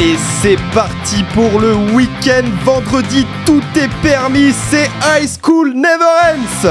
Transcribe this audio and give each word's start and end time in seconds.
Allez, 0.00 0.16
c'est 0.16 0.58
parti 0.72 1.24
pour 1.34 1.60
le 1.60 1.74
week-end. 1.74 2.44
Vendredi, 2.64 3.26
tout 3.44 3.62
est 3.74 3.90
permis. 4.00 4.52
C'est 4.52 4.88
High 5.02 5.28
School 5.42 5.72
Never 5.74 6.04
Ends. 6.22 6.68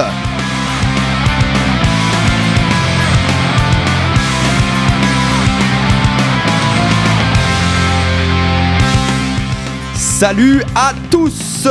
Salut 9.94 10.64
à 10.76 10.94
tous. 11.12 11.68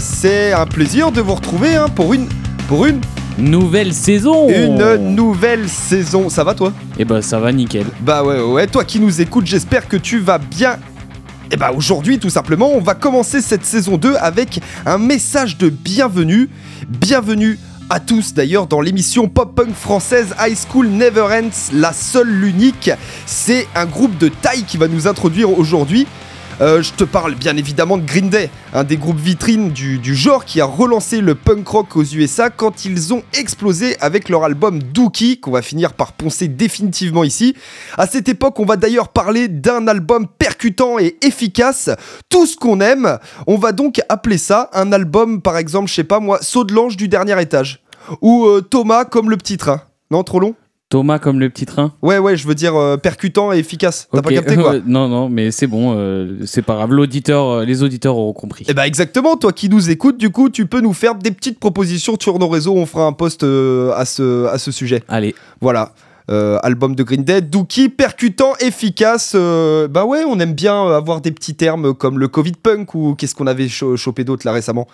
C'est 0.00 0.52
un 0.52 0.66
plaisir 0.66 1.12
de 1.12 1.20
vous 1.20 1.34
retrouver 1.34 1.76
hein, 1.76 1.86
pour 1.94 2.12
une 2.12 2.26
pour 2.66 2.86
une 2.86 3.00
Nouvelle 3.38 3.94
saison 3.94 4.48
une 4.48 5.14
nouvelle 5.14 5.68
saison. 5.68 6.28
Ça 6.28 6.42
va 6.42 6.54
toi? 6.54 6.72
Et 6.98 7.04
bah 7.04 7.22
ça 7.22 7.38
va 7.38 7.52
nickel. 7.52 7.86
Bah 8.00 8.24
ouais, 8.24 8.40
ouais, 8.40 8.66
toi 8.66 8.84
qui 8.84 8.98
nous 8.98 9.20
écoutes, 9.20 9.46
j'espère 9.46 9.86
que 9.86 9.96
tu 9.96 10.18
vas 10.18 10.38
bien. 10.38 10.76
Et 11.50 11.56
bah 11.56 11.72
aujourd'hui, 11.74 12.18
tout 12.18 12.28
simplement, 12.28 12.72
on 12.72 12.80
va 12.80 12.94
commencer 12.94 13.40
cette 13.40 13.64
saison 13.64 13.96
2 13.96 14.16
avec 14.16 14.60
un 14.84 14.98
message 14.98 15.56
de 15.56 15.70
bienvenue. 15.70 16.50
Bienvenue 16.88 17.58
à 17.88 18.00
tous 18.00 18.34
d'ailleurs 18.34 18.66
dans 18.66 18.82
l'émission 18.82 19.28
pop-punk 19.28 19.74
française 19.74 20.34
High 20.38 20.58
School 20.68 20.88
Never 20.88 21.22
Ends, 21.22 21.72
la 21.72 21.94
seule, 21.94 22.28
l'unique. 22.28 22.90
C'est 23.24 23.66
un 23.74 23.86
groupe 23.86 24.18
de 24.18 24.28
taille 24.28 24.64
qui 24.64 24.76
va 24.76 24.88
nous 24.88 25.06
introduire 25.06 25.58
aujourd'hui. 25.58 26.06
Euh, 26.60 26.82
je 26.82 26.92
te 26.92 27.04
parle 27.04 27.36
bien 27.36 27.56
évidemment 27.56 27.98
de 27.98 28.04
Green 28.04 28.30
Day, 28.30 28.50
un 28.74 28.82
des 28.82 28.96
groupes 28.96 29.20
vitrines 29.20 29.70
du, 29.70 30.14
genre 30.14 30.44
qui 30.44 30.60
a 30.60 30.64
relancé 30.64 31.20
le 31.20 31.36
punk 31.36 31.68
rock 31.68 31.96
aux 31.96 32.02
USA 32.02 32.50
quand 32.50 32.84
ils 32.84 33.14
ont 33.14 33.22
explosé 33.38 33.96
avec 34.00 34.28
leur 34.28 34.42
album 34.42 34.82
Dookie, 34.82 35.38
qu'on 35.38 35.52
va 35.52 35.62
finir 35.62 35.92
par 35.92 36.14
poncer 36.14 36.48
définitivement 36.48 37.22
ici. 37.22 37.54
À 37.96 38.08
cette 38.08 38.28
époque, 38.28 38.58
on 38.58 38.64
va 38.64 38.76
d'ailleurs 38.76 39.08
parler 39.08 39.46
d'un 39.46 39.86
album 39.86 40.26
percutant 40.26 40.98
et 40.98 41.16
efficace, 41.22 41.90
tout 42.28 42.46
ce 42.46 42.56
qu'on 42.56 42.80
aime. 42.80 43.18
On 43.46 43.56
va 43.56 43.70
donc 43.70 44.00
appeler 44.08 44.38
ça 44.38 44.68
un 44.72 44.90
album, 44.90 45.40
par 45.40 45.58
exemple, 45.58 45.88
je 45.88 45.94
sais 45.94 46.04
pas 46.04 46.18
moi, 46.18 46.38
Saut 46.42 46.64
de 46.64 46.74
l'ange 46.74 46.96
du 46.96 47.06
dernier 47.06 47.40
étage. 47.40 47.84
Ou 48.20 48.46
euh, 48.46 48.62
Thomas 48.62 49.04
comme 49.04 49.30
le 49.30 49.36
petit 49.36 49.58
train. 49.58 49.82
Non, 50.10 50.24
trop 50.24 50.40
long? 50.40 50.56
Thomas 50.90 51.18
comme 51.18 51.38
le 51.38 51.50
petit 51.50 51.66
train. 51.66 51.92
Ouais, 52.00 52.16
ouais, 52.18 52.36
je 52.36 52.46
veux 52.48 52.54
dire 52.54 52.74
euh, 52.74 52.96
percutant 52.96 53.52
et 53.52 53.58
efficace. 53.58 54.08
T'as 54.10 54.22
pas 54.22 54.30
capté 54.30 54.56
quoi 54.56 54.76
Non, 54.86 55.06
non, 55.08 55.28
mais 55.28 55.50
c'est 55.50 55.66
bon, 55.66 55.94
euh, 55.96 56.38
c'est 56.46 56.62
pas 56.62 56.76
grave. 56.76 56.92
L'auditeur, 56.92 57.44
euh, 57.46 57.64
les 57.66 57.82
auditeurs 57.82 58.16
auront 58.16 58.32
compris. 58.32 58.64
Eh 58.68 58.72
bah 58.74 58.86
exactement, 58.86 59.36
toi 59.36 59.52
qui 59.52 59.68
nous 59.68 59.90
écoutes, 59.90 60.16
du 60.16 60.30
coup, 60.30 60.48
tu 60.48 60.64
peux 60.66 60.80
nous 60.80 60.94
faire 60.94 61.14
des 61.14 61.30
petites 61.30 61.60
propositions 61.60 62.16
sur 62.18 62.38
nos 62.38 62.48
réseaux, 62.48 62.74
on 62.74 62.86
fera 62.86 63.04
un 63.04 63.12
post 63.12 63.42
à, 63.42 64.04
ce, 64.06 64.46
à 64.46 64.56
ce 64.58 64.70
sujet. 64.72 65.02
Allez, 65.08 65.34
Voilà. 65.60 65.92
Euh, 66.30 66.58
album 66.62 66.94
de 66.94 67.02
Green 67.02 67.24
Day, 67.24 67.40
Dookie, 67.40 67.88
percutant, 67.88 68.52
efficace. 68.60 69.32
euh, 69.34 69.88
bah 69.88 70.04
ouais, 70.04 70.24
on 70.28 70.38
aime 70.40 70.52
bien 70.52 70.86
avoir 70.94 71.22
des 71.22 71.30
petits 71.30 71.54
termes 71.54 71.94
comme 71.94 72.18
le 72.18 72.28
Covid 72.28 72.52
punk 72.62 72.94
ou 72.94 73.14
qu'est-ce 73.14 73.34
qu'on 73.34 73.46
avait 73.46 73.68
cho- 73.68 73.96
chopé 73.96 74.24
d'autre 74.24 74.46
là 74.46 74.52
récemment? 74.52 74.86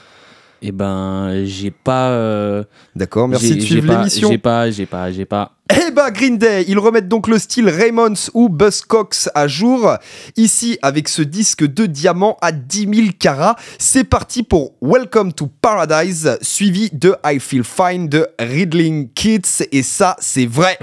Eh 0.67 0.73
ben, 0.73 1.45
j'ai 1.45 1.71
pas. 1.71 2.09
euh, 2.11 2.65
D'accord, 2.97 3.29
merci 3.29 3.49
j'ai- 3.49 3.55
de 3.57 3.61
suivre 3.61 3.87
pas- 3.87 3.99
l'émission. 3.99 4.31
J'ai 4.31 4.39
pas, 4.39 4.71
j'ai 4.71 4.87
pas, 4.87 5.13
j'ai 5.13 5.25
pas. 5.27 5.53
Eh 5.71 5.91
bah 5.93 6.11
Green 6.11 6.37
Day, 6.39 6.65
ils 6.69 6.79
remettent 6.79 7.09
donc 7.09 7.27
le 7.29 7.39
style 7.39 7.69
Raymonds 7.69 8.31
ou 8.35 8.49
Buzzcocks 8.49 9.29
à 9.35 9.47
jour. 9.49 9.95
Ici, 10.37 10.79
avec 10.83 11.09
ce 11.09 11.23
disque 11.23 11.65
de 11.67 11.87
diamant 11.87 12.37
à 12.43 12.53
10 12.53 12.89
000 12.95 13.07
carats, 13.19 13.57
c'est 13.79 14.05
parti 14.05 14.43
pour 14.43 14.73
Welcome 14.83 15.33
to 15.33 15.49
Paradise, 15.61 16.39
suivi 16.43 16.91
de 16.93 17.15
I 17.25 17.39
Feel 17.41 17.65
Fine 17.65 18.09
de 18.09 18.27
Riddling 18.39 19.09
Kids. 19.15 19.65
Et 19.73 19.83
ça, 19.83 20.17
c'est 20.19 20.47
vrai. 20.47 20.79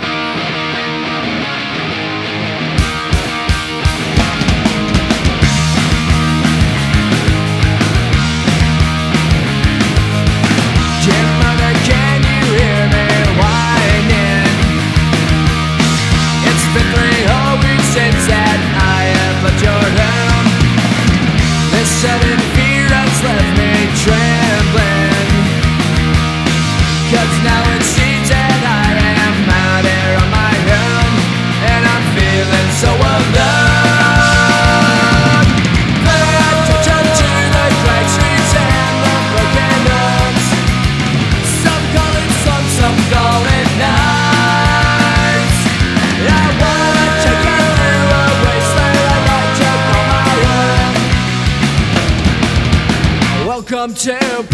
Welcome 53.81 53.95
to 53.95 54.11
paradise. 54.11 54.51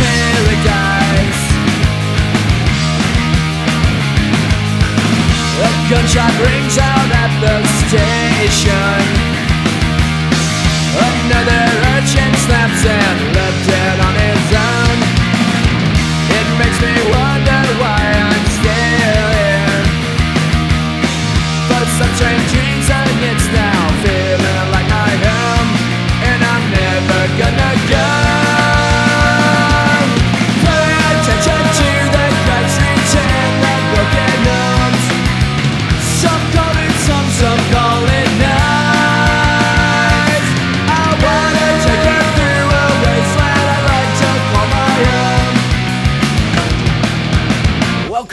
A 5.59 5.69
gunshot 5.89 6.31
rings 6.39 6.77
out 6.77 7.11
at 7.11 7.31
the 7.41 7.67
station. 7.89 9.16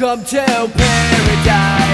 Welcome 0.05 0.27
to 0.27 0.71
paradise. 0.77 1.94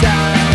Paradise. 0.00 0.45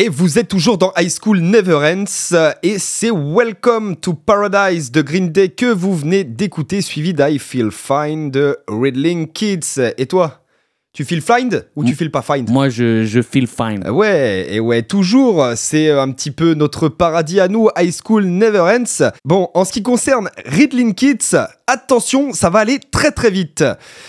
Et 0.00 0.08
vous 0.08 0.38
êtes 0.38 0.46
toujours 0.46 0.78
dans 0.78 0.92
High 0.96 1.10
School 1.10 1.40
Never 1.40 1.74
Ends 1.74 2.32
euh, 2.32 2.52
et 2.62 2.78
c'est 2.78 3.10
Welcome 3.10 3.96
to 3.96 4.14
Paradise 4.14 4.92
de 4.92 5.02
Green 5.02 5.32
Day 5.32 5.48
que 5.48 5.66
vous 5.66 5.96
venez 5.96 6.22
d'écouter, 6.22 6.82
suivi 6.82 7.12
d'I 7.12 7.40
Feel 7.40 7.72
Fine 7.72 8.30
de 8.30 8.56
Riddling 8.68 9.26
Kids. 9.32 9.80
Et 9.96 10.06
toi, 10.06 10.44
tu 10.94 11.04
feel 11.04 11.20
fine 11.20 11.62
ou 11.76 11.84
tu 11.84 11.94
feel 11.94 12.10
pas 12.10 12.22
fine 12.22 12.46
Moi, 12.50 12.70
je, 12.70 13.04
je 13.04 13.22
feel 13.22 13.46
fine. 13.46 13.82
Ah 13.84 13.92
Ouais, 13.92 14.46
et 14.50 14.58
ouais, 14.58 14.82
toujours, 14.82 15.44
c'est 15.54 15.90
un 15.90 16.10
petit 16.10 16.30
peu 16.30 16.54
notre 16.54 16.88
paradis 16.88 17.40
à 17.40 17.46
nous, 17.48 17.68
High 17.76 17.94
School 18.04 18.24
Never 18.24 18.60
Ends. 18.60 19.10
Bon, 19.24 19.48
en 19.54 19.64
ce 19.64 19.72
qui 19.72 19.82
concerne 19.82 20.30
Riddling 20.46 20.94
Kids, 20.94 21.36
attention, 21.66 22.32
ça 22.32 22.50
va 22.50 22.60
aller 22.60 22.80
très 22.80 23.12
très 23.12 23.30
vite. 23.30 23.62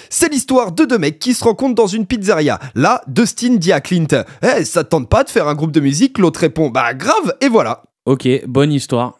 C'est 0.09 0.31
l'histoire 0.31 0.71
de 0.71 0.85
deux 0.85 0.97
mecs 0.97 1.19
qui 1.19 1.33
se 1.33 1.43
rencontrent 1.43 1.75
dans 1.75 1.85
une 1.87 2.05
pizzeria. 2.05 2.59
Là, 2.75 3.01
Dustin 3.07 3.55
dit 3.57 3.71
à 3.73 3.81
Clint 3.81 4.07
Eh, 4.41 4.63
ça 4.65 4.83
te 4.83 4.89
tente 4.89 5.09
pas 5.09 5.23
de 5.23 5.29
faire 5.29 5.47
un 5.47 5.55
groupe 5.55 5.71
de 5.71 5.81
musique 5.81 6.17
L'autre 6.17 6.39
répond 6.39 6.69
Bah 6.69 6.93
grave, 6.93 7.35
et 7.41 7.49
voilà. 7.49 7.83
Ok, 8.05 8.27
bonne 8.47 8.71
histoire. 8.71 9.19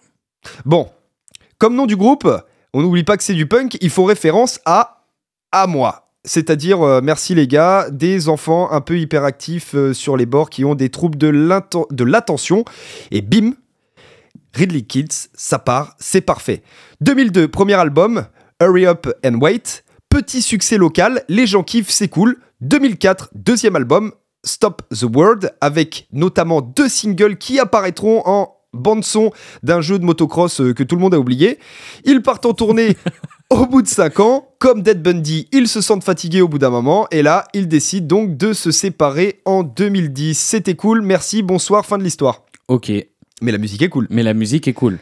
Bon, 0.66 0.88
comme 1.60 1.76
nom 1.76 1.86
du 1.86 1.98
groupe, 1.98 2.28
on 2.74 2.82
n'oublie 2.82 3.04
pas 3.04 3.18
que 3.18 3.24
c'est 3.24 3.34
du 3.34 3.46
punk, 3.46 3.78
ils 3.82 3.90
font 3.90 4.06
référence 4.06 4.60
à 4.66 5.04
à 5.52 5.68
moi. 5.68 6.09
C'est-à-dire, 6.30 6.84
euh, 6.84 7.02
merci 7.04 7.34
les 7.34 7.48
gars, 7.48 7.88
des 7.90 8.30
enfants 8.30 8.70
un 8.72 8.82
peu 8.82 9.00
hyperactifs 9.00 9.74
euh, 9.74 9.96
sur 9.96 10.16
les 10.16 10.28
bords 10.28 10.52
qui 10.52 10.64
ont 10.64 10.76
des 10.76 10.90
troubles 10.90 11.18
de 11.18 12.04
l'attention. 12.04 12.66
Et 13.10 13.22
bim, 13.22 13.54
Ridley 14.54 14.84
Kids, 14.84 15.30
ça 15.34 15.58
part, 15.58 15.96
c'est 15.98 16.22
parfait. 16.22 16.62
2002, 17.02 17.48
premier 17.48 17.74
album, 17.74 18.28
Hurry 18.62 18.86
Up 18.86 19.08
and 19.26 19.40
Wait. 19.42 19.84
Petit 20.10 20.44
succès 20.44 20.78
local, 20.78 21.24
les 21.30 21.48
gens 21.48 21.64
kiffent, 21.64 21.90
c'est 21.90 22.10
cool. 22.10 22.38
2004, 22.62 23.32
deuxième 23.34 23.76
album, 23.76 24.12
Stop 24.44 24.84
the 24.92 25.06
World, 25.12 25.52
avec 25.62 26.08
notamment 26.12 26.62
deux 26.62 26.90
singles 26.90 27.38
qui 27.38 27.60
apparaîtront 27.60 28.22
en 28.26 28.56
bande-son 28.72 29.32
d'un 29.64 29.82
jeu 29.82 29.98
de 29.98 30.06
motocross 30.06 30.62
euh, 30.62 30.76
que 30.76 30.84
tout 30.84 30.96
le 30.96 31.02
monde 31.02 31.16
a 31.16 31.20
oublié. 31.20 31.58
Ils 32.06 32.22
partent 32.22 32.46
en 32.46 32.54
tournée 32.54 32.96
au 33.50 33.66
bout 33.66 33.82
de 33.82 33.88
5 33.88 34.20
ans. 34.20 34.46
Comme 34.60 34.82
Dead 34.82 35.02
Bundy, 35.02 35.48
ils 35.52 35.68
se 35.68 35.82
sentent 35.82 36.04
fatigués 36.04 36.42
au 36.42 36.48
bout 36.48 36.60
d'un 36.60 36.70
moment. 36.70 37.08
Et 37.12 37.22
là, 37.22 37.46
ils 37.54 37.68
décident 37.68 38.08
donc 38.08 38.38
de 38.38 38.54
se 38.54 38.72
séparer 38.72 39.40
en 39.46 39.64
2010. 39.64 40.38
C'était 40.38 40.76
cool, 40.76 41.02
merci, 41.02 41.44
bonsoir, 41.44 41.86
fin 41.86 41.98
de 41.98 42.04
l'histoire. 42.04 42.44
Ok, 42.68 42.92
Mais 43.42 43.52
la 43.52 43.58
musique 43.58 43.82
est 43.82 43.90
cool. 43.90 44.08
mais 44.10 44.24
la 44.24 44.34
musique 44.34 44.68
est 44.68 44.74
cool. 44.74 45.00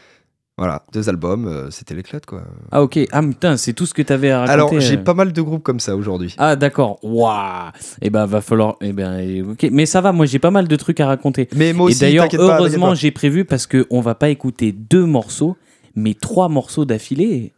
Voilà, 0.59 0.81
deux 0.91 1.07
albums, 1.07 1.47
euh, 1.47 1.69
c'était 1.69 1.93
l'éclate 1.93 2.25
quoi. 2.25 2.41
Ah 2.71 2.81
ok, 2.81 2.97
ah 3.11 3.21
putain, 3.21 3.57
c'est 3.57 3.73
tout 3.73 3.85
ce 3.85 3.93
que 3.93 4.01
t'avais 4.01 4.31
à 4.31 4.39
raconter. 4.39 4.53
Alors, 4.53 4.79
j'ai 4.79 4.97
euh. 4.97 5.03
pas 5.03 5.13
mal 5.13 5.31
de 5.31 5.41
groupes 5.43 5.61
comme 5.61 5.79
ça 5.79 5.95
aujourd'hui. 5.95 6.33
Ah 6.39 6.55
d'accord, 6.55 6.97
waouh. 7.03 7.69
Et 8.01 8.09
ben 8.09 8.25
va 8.25 8.41
falloir, 8.41 8.75
eh 8.81 8.91
ben 8.91 9.51
ok, 9.51 9.67
mais 9.71 9.85
ça 9.85 10.01
va, 10.01 10.13
moi 10.13 10.25
j'ai 10.25 10.39
pas 10.39 10.49
mal 10.49 10.67
de 10.67 10.75
trucs 10.75 10.99
à 10.99 11.05
raconter. 11.05 11.47
Mais 11.55 11.73
moi 11.73 11.89
Et 11.89 11.91
aussi, 11.91 11.99
d'ailleurs, 11.99 12.25
pas, 12.25 12.31
t'inquiète 12.31 12.49
heureusement, 12.49 12.95
j'ai 12.95 13.11
prévu 13.11 13.45
parce 13.45 13.67
que 13.67 13.85
on 13.91 14.01
va 14.01 14.15
pas 14.15 14.29
écouter 14.29 14.71
deux 14.71 15.05
morceaux, 15.05 15.57
mais 15.95 16.15
trois 16.15 16.49
morceaux 16.49 16.85
d'affilée. 16.85 17.53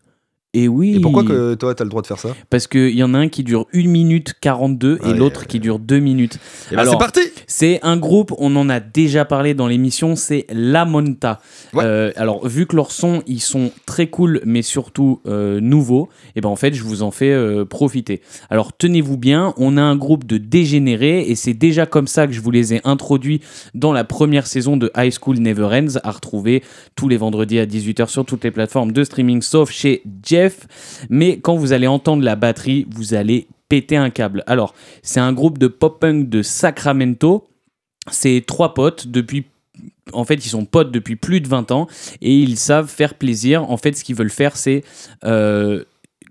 Et 0.56 0.68
oui. 0.68 0.96
Et 0.96 1.00
pourquoi 1.00 1.24
que 1.24 1.54
toi, 1.54 1.76
t'as 1.76 1.84
le 1.84 1.92
droit 1.92 2.02
de 2.02 2.08
faire 2.08 2.18
ça? 2.18 2.36
Parce 2.50 2.66
qu'il 2.66 2.96
y 2.96 3.04
en 3.04 3.14
a 3.14 3.20
un 3.20 3.28
qui 3.28 3.44
dure 3.44 3.68
1 3.72 3.88
minute 3.88 4.34
42 4.42 4.98
et 5.04 5.06
Ouais, 5.10 5.14
l'autre 5.14 5.42
ouais. 5.42 5.46
qui 5.46 5.60
dure 5.60 5.78
2 5.78 6.00
minutes. 6.00 6.40
Eh 6.72 6.76
ben, 6.76 6.82
Alors, 6.82 6.94
c'est 6.94 6.98
parti 7.00 7.20
C'est 7.46 7.80
un 7.84 7.98
groupe, 7.98 8.34
on 8.40 8.56
en 8.56 8.68
a 8.68 8.80
déjà 8.80 9.26
parlé 9.26 9.54
dans 9.54 9.68
l'émission, 9.68 10.16
c'est 10.16 10.48
La 10.50 10.86
Monta. 10.86 11.40
Ouais. 11.74 11.84
Euh, 11.86 12.12
alors, 12.16 12.48
vu 12.48 12.66
que 12.66 12.76
leurs 12.76 12.92
sons, 12.92 13.22
ils 13.28 13.42
sont 13.42 13.72
très 13.86 14.08
cool, 14.08 14.42
mais 14.44 14.64
surtout 14.64 15.22
euh, 15.28 15.60
nouveaux, 15.60 16.10
et 16.36 16.42
ben 16.42 16.50
en 16.50 16.56
fait, 16.56 16.74
je 16.74 16.82
vous 16.82 17.04
en 17.04 17.12
fais 17.12 17.32
euh, 17.32 17.64
profiter. 17.64 18.22
Alors, 18.50 18.76
tenez-vous 18.76 19.18
bien, 19.18 19.54
on 19.58 19.78
a 19.78 19.84
un 19.84 19.96
groupe 19.96 20.26
de 20.26 20.38
dégénérés, 20.40 21.22
et 21.30 21.36
c'est 21.36 21.54
déjà 21.54 21.86
comme 21.86 22.08
ça 22.08 22.26
que 22.26 22.34
je 22.34 22.42
vous 22.42 22.50
les 22.50 22.74
ai 22.74 22.82
introduits 22.86 23.42
dans 23.76 23.94
la 23.94 24.04
première 24.04 24.48
saison 24.48 24.78
de 24.78 24.92
High 24.98 25.14
School 25.14 25.38
Never 25.38 25.66
Ends, 25.66 26.00
à 26.04 26.10
retrouver 26.10 26.64
tous 26.96 27.08
les 27.08 27.18
vendredis 27.18 27.60
à 27.60 27.68
18h 27.68 28.08
sur 28.08 28.26
toutes 28.26 28.44
les 28.44 28.52
plateformes 28.52 28.94
de 28.94 29.04
streaming, 29.04 29.44
sauf 29.44 29.70
chez 29.70 30.02
Jeff. 30.26 30.39
Mais 31.10 31.40
quand 31.40 31.56
vous 31.56 31.74
allez 31.74 31.88
entendre 31.88 32.24
la 32.24 32.36
batterie, 32.36 32.88
vous 32.90 33.14
allez 33.14 33.48
péter 33.70 33.98
un 33.98 34.10
câble. 34.10 34.44
Alors, 34.48 34.74
c'est 35.04 35.20
un 35.20 35.34
groupe 35.34 35.58
de 35.58 35.68
pop-punk 35.68 36.30
de 36.30 36.42
Sacramento. 36.42 37.48
C'est 38.12 38.44
trois 38.46 38.74
potes 38.74 39.08
depuis 39.08 39.46
en 40.12 40.26
fait, 40.26 40.44
ils 40.46 40.50
sont 40.50 40.66
potes 40.66 40.92
depuis 40.92 41.16
plus 41.16 41.40
de 41.40 41.48
20 41.48 41.72
ans 41.72 41.88
et 42.22 42.36
ils 42.36 42.58
savent 42.58 42.88
faire 42.88 43.14
plaisir. 43.14 43.70
En 43.70 43.78
fait, 43.78 43.96
ce 43.96 44.04
qu'ils 44.04 44.16
veulent 44.16 44.32
faire, 44.32 44.58
c'est 44.58 44.84
euh, 45.24 45.84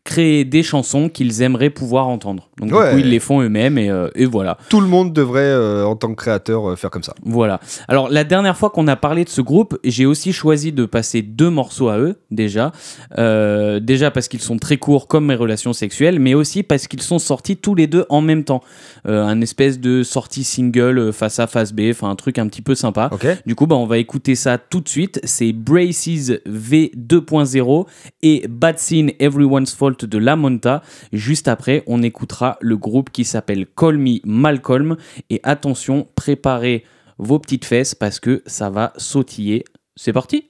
créer 0.09 0.47
des 0.47 0.63
chansons 0.63 1.11
qu'ils 1.11 1.43
aimeraient 1.43 1.69
pouvoir 1.69 2.09
entendre. 2.09 2.49
Donc, 2.59 2.73
Ouais. 2.73 2.89
du 2.89 2.95
coup, 2.95 2.99
ils 3.07 3.11
les 3.11 3.19
font 3.21 3.43
eux-mêmes 3.43 3.77
et, 3.77 3.91
euh, 3.91 4.09
et 4.15 4.25
voilà. 4.25 4.57
Tout 4.71 4.81
le 4.81 4.87
monde 4.87 5.13
devrait, 5.13 5.43
euh, 5.43 5.85
en 5.85 5.97
tant 5.97 6.09
que 6.09 6.15
créateur, 6.15 6.71
euh, 6.71 6.77
faire 6.77 6.89
comme 6.91 7.03
ça. 7.03 7.15
Voilà. 7.25 7.61
Alors, 7.89 8.09
la 8.09 8.25
dernière 8.25 8.57
fois 8.57 8.71
qu'on 8.71 8.89
a 8.89 8.97
parlé 8.97 9.25
de 9.25 9.29
ce 9.29 9.43
groupe, 9.43 9.79
j'ai 9.85 10.07
aussi 10.07 10.33
choisi 10.33 10.73
de 10.73 10.87
passer 10.87 11.21
deux 11.21 11.51
morceaux 11.51 11.89
à 11.91 11.99
eux, 11.99 12.17
déjà. 12.31 12.73
Déjà 13.17 14.11
parce 14.11 14.29
qu'ils 14.29 14.41
sont 14.41 14.57
très 14.59 14.77
courts, 14.79 15.09
comme 15.09 15.27
mes 15.27 15.35
relations 15.35 15.73
sexuelles, 15.73 16.19
mais 16.19 16.35
aussi 16.35 16.63
parce 16.63 16.87
qu'ils 16.89 17.03
sont 17.03 17.19
sortis 17.19 17.57
tous 17.59 17.75
les 17.75 17.87
deux 17.87 18.07
en 18.09 18.21
même 18.23 18.45
temps. 18.45 18.63
Un 19.05 19.41
espèce 19.41 19.79
de 19.79 20.03
sortie 20.03 20.45
single 20.45 21.13
face 21.13 21.39
A, 21.39 21.47
face 21.47 21.73
B, 21.73 21.83
enfin 21.91 22.09
un 22.09 22.17
truc 22.17 22.39
un 22.39 22.47
petit 22.49 22.63
peu 22.63 22.75
sympa. 22.75 23.11
Ok 23.13 23.27
Du 23.47 23.55
coup, 23.55 23.67
bah, 23.67 23.77
on 23.77 23.87
va 23.87 23.99
écouter 23.99 24.35
ça 24.35 24.57
tout 24.59 24.81
de 24.81 24.89
suite. 24.89 25.21
C'est 25.25 25.53
Braces 25.53 26.33
V 26.47 26.93
2.0 26.97 27.87
et 28.23 28.47
Bad 28.49 28.79
Scene 28.79 29.13
Everyone's 29.21 29.75
Fault 29.75 29.98
de 30.05 30.19
La 30.19 30.37
Monta. 30.37 30.83
Juste 31.13 31.49
après, 31.49 31.83
on 31.87 32.03
écoutera 32.03 32.59
le 32.61 32.77
groupe 32.77 33.11
qui 33.11 33.25
s'appelle 33.25 33.67
Call 33.67 33.99
Me 33.99 34.19
Malcolm. 34.25 34.97
Et 35.31 35.41
attention, 35.43 36.09
préparez 36.15 36.85
vos 37.19 37.39
petites 37.39 37.65
fesses 37.65 37.95
parce 37.95 38.21
que 38.21 38.43
ça 38.47 38.71
va 38.71 38.93
sautiller. 38.97 39.65
C'est 39.97 40.13
parti 40.13 40.47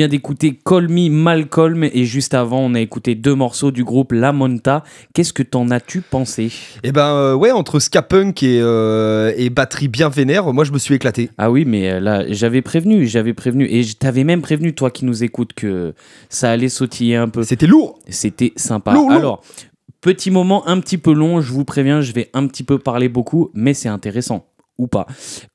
vient 0.00 0.08
d'écouter 0.08 0.58
Call 0.64 0.88
Me 0.88 1.10
Malcolm 1.10 1.84
et 1.84 2.06
juste 2.06 2.32
avant, 2.32 2.60
on 2.60 2.72
a 2.72 2.80
écouté 2.80 3.14
deux 3.14 3.34
morceaux 3.34 3.70
du 3.70 3.84
groupe 3.84 4.12
La 4.12 4.32
Monta. 4.32 4.82
Qu'est-ce 5.12 5.34
que 5.34 5.42
t'en 5.42 5.70
as-tu 5.70 6.00
pensé? 6.00 6.50
Et 6.82 6.90
ben 6.90 7.12
euh, 7.12 7.34
ouais, 7.34 7.50
entre 7.50 7.80
ska 7.80 8.00
punk 8.00 8.42
et, 8.42 8.60
euh, 8.62 9.34
et 9.36 9.50
batterie 9.50 9.88
bien 9.88 10.08
vénère, 10.08 10.54
moi 10.54 10.64
je 10.64 10.72
me 10.72 10.78
suis 10.78 10.94
éclaté. 10.94 11.28
Ah 11.36 11.50
oui, 11.50 11.66
mais 11.66 11.90
euh, 11.90 12.00
là, 12.00 12.24
j'avais 12.32 12.62
prévenu, 12.62 13.06
j'avais 13.06 13.34
prévenu. 13.34 13.66
Et 13.70 13.82
je 13.82 13.94
t'avais 13.94 14.24
même 14.24 14.40
prévenu, 14.40 14.74
toi 14.74 14.90
qui 14.90 15.04
nous 15.04 15.22
écoutes, 15.22 15.52
que 15.52 15.92
ça 16.30 16.50
allait 16.50 16.70
sautiller 16.70 17.16
un 17.16 17.28
peu. 17.28 17.42
C'était 17.42 17.66
lourd. 17.66 17.98
C'était 18.08 18.54
sympa. 18.56 18.92
Alors, 18.92 19.42
petit 20.00 20.30
moment 20.30 20.66
un 20.66 20.80
petit 20.80 20.96
peu 20.96 21.12
long, 21.12 21.42
je 21.42 21.52
vous 21.52 21.66
préviens, 21.66 22.00
je 22.00 22.12
vais 22.12 22.30
un 22.32 22.46
petit 22.46 22.62
peu 22.62 22.78
parler 22.78 23.10
beaucoup, 23.10 23.50
mais 23.52 23.74
c'est 23.74 23.90
intéressant. 23.90 24.46
Ou 24.80 24.86
pas. 24.86 25.06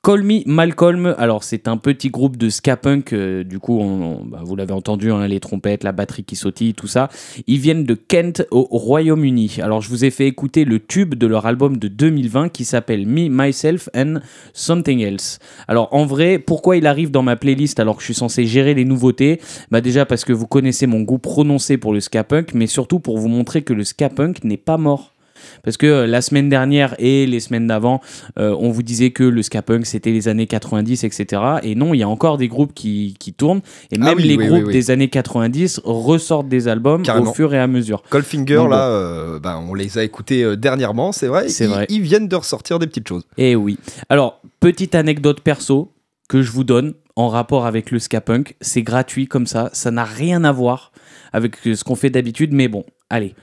Call 0.04 0.22
Me 0.22 0.46
Malcolm, 0.46 1.12
alors 1.18 1.42
c'est 1.42 1.66
un 1.66 1.78
petit 1.78 2.10
groupe 2.10 2.36
de 2.36 2.48
ska 2.48 2.76
punk, 2.76 3.12
euh, 3.12 3.42
du 3.42 3.58
coup, 3.58 3.82
bah, 4.24 4.38
vous 4.44 4.54
l'avez 4.54 4.72
entendu, 4.72 5.10
hein, 5.10 5.26
les 5.26 5.40
trompettes, 5.40 5.82
la 5.82 5.90
batterie 5.90 6.22
qui 6.22 6.36
sautille, 6.36 6.74
tout 6.74 6.86
ça. 6.86 7.08
Ils 7.48 7.58
viennent 7.58 7.82
de 7.82 7.94
Kent 7.94 8.46
au 8.52 8.68
Royaume-Uni. 8.70 9.58
Alors 9.62 9.80
je 9.80 9.88
vous 9.88 10.04
ai 10.04 10.12
fait 10.12 10.28
écouter 10.28 10.64
le 10.64 10.78
tube 10.78 11.16
de 11.16 11.26
leur 11.26 11.44
album 11.46 11.76
de 11.76 11.88
2020 11.88 12.50
qui 12.50 12.64
s'appelle 12.64 13.04
Me, 13.04 13.28
Myself 13.28 13.88
and 13.96 14.20
Something 14.52 15.00
Else. 15.00 15.40
Alors 15.66 15.92
en 15.92 16.06
vrai, 16.06 16.38
pourquoi 16.38 16.76
il 16.76 16.86
arrive 16.86 17.10
dans 17.10 17.24
ma 17.24 17.34
playlist 17.34 17.80
alors 17.80 17.96
que 17.96 18.02
je 18.02 18.06
suis 18.06 18.14
censé 18.14 18.46
gérer 18.46 18.74
les 18.74 18.84
nouveautés? 18.84 19.40
Bah 19.72 19.80
déjà 19.80 20.06
parce 20.06 20.24
que 20.24 20.32
vous 20.32 20.46
connaissez 20.46 20.86
mon 20.86 21.00
goût 21.00 21.18
prononcé 21.18 21.78
pour 21.78 21.92
le 21.92 21.98
ska 21.98 22.22
punk, 22.22 22.54
mais 22.54 22.68
surtout 22.68 23.00
pour 23.00 23.18
vous 23.18 23.28
montrer 23.28 23.62
que 23.62 23.72
le 23.72 23.82
ska 23.82 24.08
punk 24.08 24.44
n'est 24.44 24.56
pas 24.56 24.78
mort. 24.78 25.15
Parce 25.62 25.76
que 25.76 25.86
euh, 25.86 26.06
la 26.06 26.20
semaine 26.22 26.48
dernière 26.48 26.94
et 26.98 27.26
les 27.26 27.40
semaines 27.40 27.66
d'avant, 27.66 28.00
euh, 28.38 28.54
on 28.58 28.70
vous 28.70 28.82
disait 28.82 29.10
que 29.10 29.22
le 29.24 29.42
ska 29.42 29.62
punk 29.62 29.86
c'était 29.86 30.10
les 30.12 30.28
années 30.28 30.46
90, 30.46 31.04
etc. 31.04 31.42
Et 31.62 31.74
non, 31.74 31.94
il 31.94 31.98
y 31.98 32.02
a 32.02 32.08
encore 32.08 32.38
des 32.38 32.48
groupes 32.48 32.72
qui, 32.74 33.14
qui 33.18 33.32
tournent. 33.32 33.60
Et 33.92 33.96
Ah 34.00 34.04
même 34.04 34.16
oui, 34.18 34.24
les 34.24 34.36
oui, 34.36 34.46
groupes 34.46 34.66
oui, 34.66 34.72
des 34.72 34.90
années 34.90 35.08
90 35.08 35.80
ressortent 35.84 36.48
des 36.48 36.68
albums 36.68 37.02
Carrément. 37.02 37.30
au 37.30 37.34
fur 37.34 37.52
et 37.54 37.58
à 37.58 37.66
mesure. 37.66 38.02
Goldfinger, 38.10 38.56
Donc, 38.56 38.70
là, 38.70 38.88
euh, 38.88 39.38
ben, 39.38 39.62
on 39.68 39.74
les 39.74 39.98
a 39.98 40.04
écoutés 40.04 40.56
dernièrement, 40.56 41.12
c'est 41.12 41.26
vrai. 41.28 41.48
C'est 41.48 41.64
Ils- 41.64 41.70
vrai. 41.70 41.86
Ils 41.88 42.02
viennent 42.02 42.28
de 42.28 42.36
ressortir 42.36 42.78
des 42.78 42.86
petites 42.86 43.08
choses. 43.08 43.24
Eh 43.38 43.56
oui. 43.56 43.78
Alors, 44.08 44.40
petite 44.60 44.94
anecdote 44.94 45.40
perso 45.40 45.92
que 46.28 46.42
je 46.42 46.50
vous 46.50 46.64
donne 46.64 46.94
en 47.14 47.28
rapport 47.28 47.66
avec 47.66 47.90
le 47.90 47.98
ska 47.98 48.20
punk. 48.20 48.56
C'est 48.60 48.82
gratuit 48.82 49.26
comme 49.26 49.46
ça. 49.46 49.70
Ça 49.72 49.90
n'a 49.90 50.04
rien 50.04 50.44
à 50.44 50.52
voir 50.52 50.92
avec 51.32 51.56
ce 51.64 51.82
qu'on 51.84 51.94
fait 51.94 52.10
d'habitude. 52.10 52.52
Mais 52.52 52.68
bon, 52.68 52.84
allez. 53.10 53.34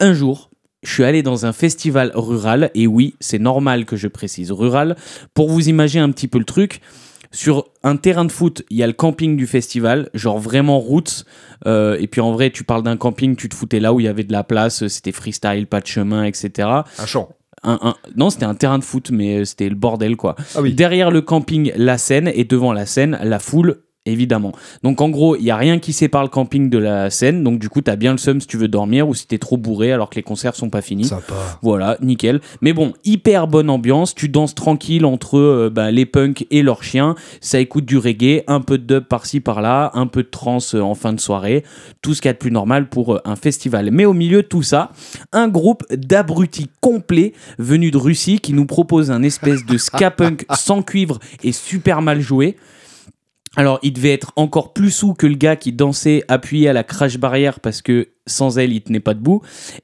Un 0.00 0.12
jour, 0.12 0.50
je 0.82 0.92
suis 0.92 1.04
allé 1.04 1.22
dans 1.22 1.46
un 1.46 1.52
festival 1.52 2.12
rural. 2.14 2.70
Et 2.74 2.86
oui, 2.86 3.14
c'est 3.20 3.38
normal 3.38 3.84
que 3.84 3.96
je 3.96 4.08
précise 4.08 4.52
rural. 4.52 4.96
Pour 5.34 5.48
vous 5.50 5.68
imaginer 5.68 6.02
un 6.02 6.10
petit 6.10 6.28
peu 6.28 6.38
le 6.38 6.44
truc. 6.44 6.80
Sur 7.32 7.66
un 7.82 7.96
terrain 7.96 8.24
de 8.24 8.32
foot, 8.32 8.62
il 8.70 8.76
y 8.78 8.82
a 8.82 8.86
le 8.86 8.92
camping 8.92 9.36
du 9.36 9.46
festival, 9.46 10.08
genre 10.14 10.38
vraiment 10.38 10.78
roots. 10.78 11.24
Euh, 11.66 11.96
et 12.00 12.06
puis 12.06 12.20
en 12.20 12.32
vrai, 12.32 12.50
tu 12.50 12.62
parles 12.64 12.82
d'un 12.84 12.96
camping, 12.96 13.36
tu 13.36 13.48
te 13.48 13.54
foutais 13.54 13.80
là 13.80 13.92
où 13.92 14.00
il 14.00 14.04
y 14.04 14.08
avait 14.08 14.22
de 14.24 14.32
la 14.32 14.44
place, 14.44 14.86
c'était 14.86 15.12
freestyle, 15.12 15.66
pas 15.66 15.80
de 15.80 15.86
chemin, 15.86 16.24
etc 16.24 16.68
Un 17.62 17.78
un- 17.82 17.96
non, 18.16 18.30
c'était 18.30 18.44
un 18.46 18.54
terrain 18.54 18.78
de 18.78 18.84
foot, 18.84 19.10
mais 19.10 19.38
euh, 19.40 19.44
c'était 19.44 19.68
le 19.68 19.74
bordel, 19.74 20.16
quoi. 20.16 20.36
Ah 20.54 20.62
oui. 20.62 20.72
Derrière 20.72 21.10
le 21.10 21.20
camping, 21.20 21.72
la 21.76 21.98
scène, 21.98 22.30
et 22.32 22.44
devant 22.44 22.72
la 22.72 22.86
scène, 22.86 23.18
la 23.22 23.38
foule, 23.40 23.78
évidemment. 24.06 24.52
Donc 24.82 25.00
en 25.00 25.08
gros, 25.08 25.36
il 25.36 25.44
y 25.44 25.50
a 25.50 25.56
rien 25.56 25.78
qui 25.78 25.92
sépare 25.92 26.22
le 26.22 26.28
camping 26.28 26.70
de 26.70 26.78
la 26.78 27.10
scène, 27.10 27.42
donc 27.44 27.58
du 27.58 27.68
coup, 27.68 27.80
t'as 27.80 27.96
bien 27.96 28.12
le 28.12 28.18
seum 28.18 28.40
si 28.40 28.46
tu 28.46 28.56
veux 28.56 28.68
dormir 28.68 29.08
ou 29.08 29.14
si 29.14 29.26
t'es 29.26 29.38
trop 29.38 29.56
bourré 29.56 29.92
alors 29.92 30.10
que 30.10 30.16
les 30.16 30.22
concerts 30.22 30.54
sont 30.54 30.70
pas 30.70 30.80
finis. 30.80 31.04
Sympa. 31.04 31.34
Voilà, 31.62 31.98
nickel. 32.00 32.40
Mais 32.60 32.72
bon, 32.72 32.92
hyper 33.04 33.46
bonne 33.46 33.70
ambiance. 33.70 34.14
Tu 34.14 34.28
danses 34.28 34.54
tranquille 34.54 35.04
entre 35.04 35.38
euh, 35.38 35.70
bah, 35.72 35.90
les 35.90 36.06
punks 36.06 36.46
et 36.50 36.62
leurs 36.62 36.82
chiens. 36.82 37.14
Ça 37.40 37.58
écoute 37.58 37.84
du 37.84 37.98
reggae, 37.98 38.42
un 38.46 38.60
peu 38.60 38.78
de 38.78 38.84
dub 38.84 39.04
par-ci 39.04 39.40
par-là, 39.40 39.90
un 39.94 40.06
peu 40.06 40.22
de 40.22 40.28
trance 40.28 40.74
euh, 40.74 40.80
en 40.80 40.94
fin 40.94 41.12
de 41.12 41.20
soirée. 41.20 41.64
Tout 42.02 42.14
ce 42.14 42.20
qu'il 42.20 42.28
y 42.28 42.30
a 42.30 42.34
de 42.34 42.38
plus 42.38 42.52
normal 42.52 42.88
pour 42.88 43.16
euh, 43.16 43.20
un 43.24 43.36
festival. 43.36 43.90
Mais 43.90 44.04
au 44.04 44.12
milieu 44.12 44.42
de 44.42 44.46
tout 44.46 44.62
ça, 44.62 44.90
un 45.32 45.48
groupe 45.48 45.84
d'abrutis 45.90 46.70
complets 46.80 47.32
venus 47.58 47.92
de 47.92 47.98
Russie 47.98 48.38
qui 48.40 48.52
nous 48.52 48.66
propose 48.66 49.10
un 49.10 49.22
espèce 49.22 49.64
de 49.64 49.78
ska 49.78 50.10
punk 50.10 50.44
sans 50.54 50.82
cuivre 50.82 51.18
et 51.42 51.52
super 51.52 52.02
mal 52.02 52.20
joué. 52.20 52.56
Alors, 53.56 53.78
il 53.82 53.94
devait 53.94 54.12
être 54.12 54.32
encore 54.36 54.74
plus 54.74 54.90
sous 54.90 55.14
que 55.14 55.26
le 55.26 55.34
gars 55.34 55.56
qui 55.56 55.72
dansait 55.72 56.22
appuyé 56.28 56.68
à 56.68 56.74
la 56.74 56.84
crash 56.84 57.18
barrière 57.18 57.58
parce 57.60 57.80
que 57.80 58.10
sans 58.26 58.58
elle, 58.58 58.72
il 58.72 58.80
tenait 58.82 59.00
pas 59.00 59.14
debout. 59.14 59.40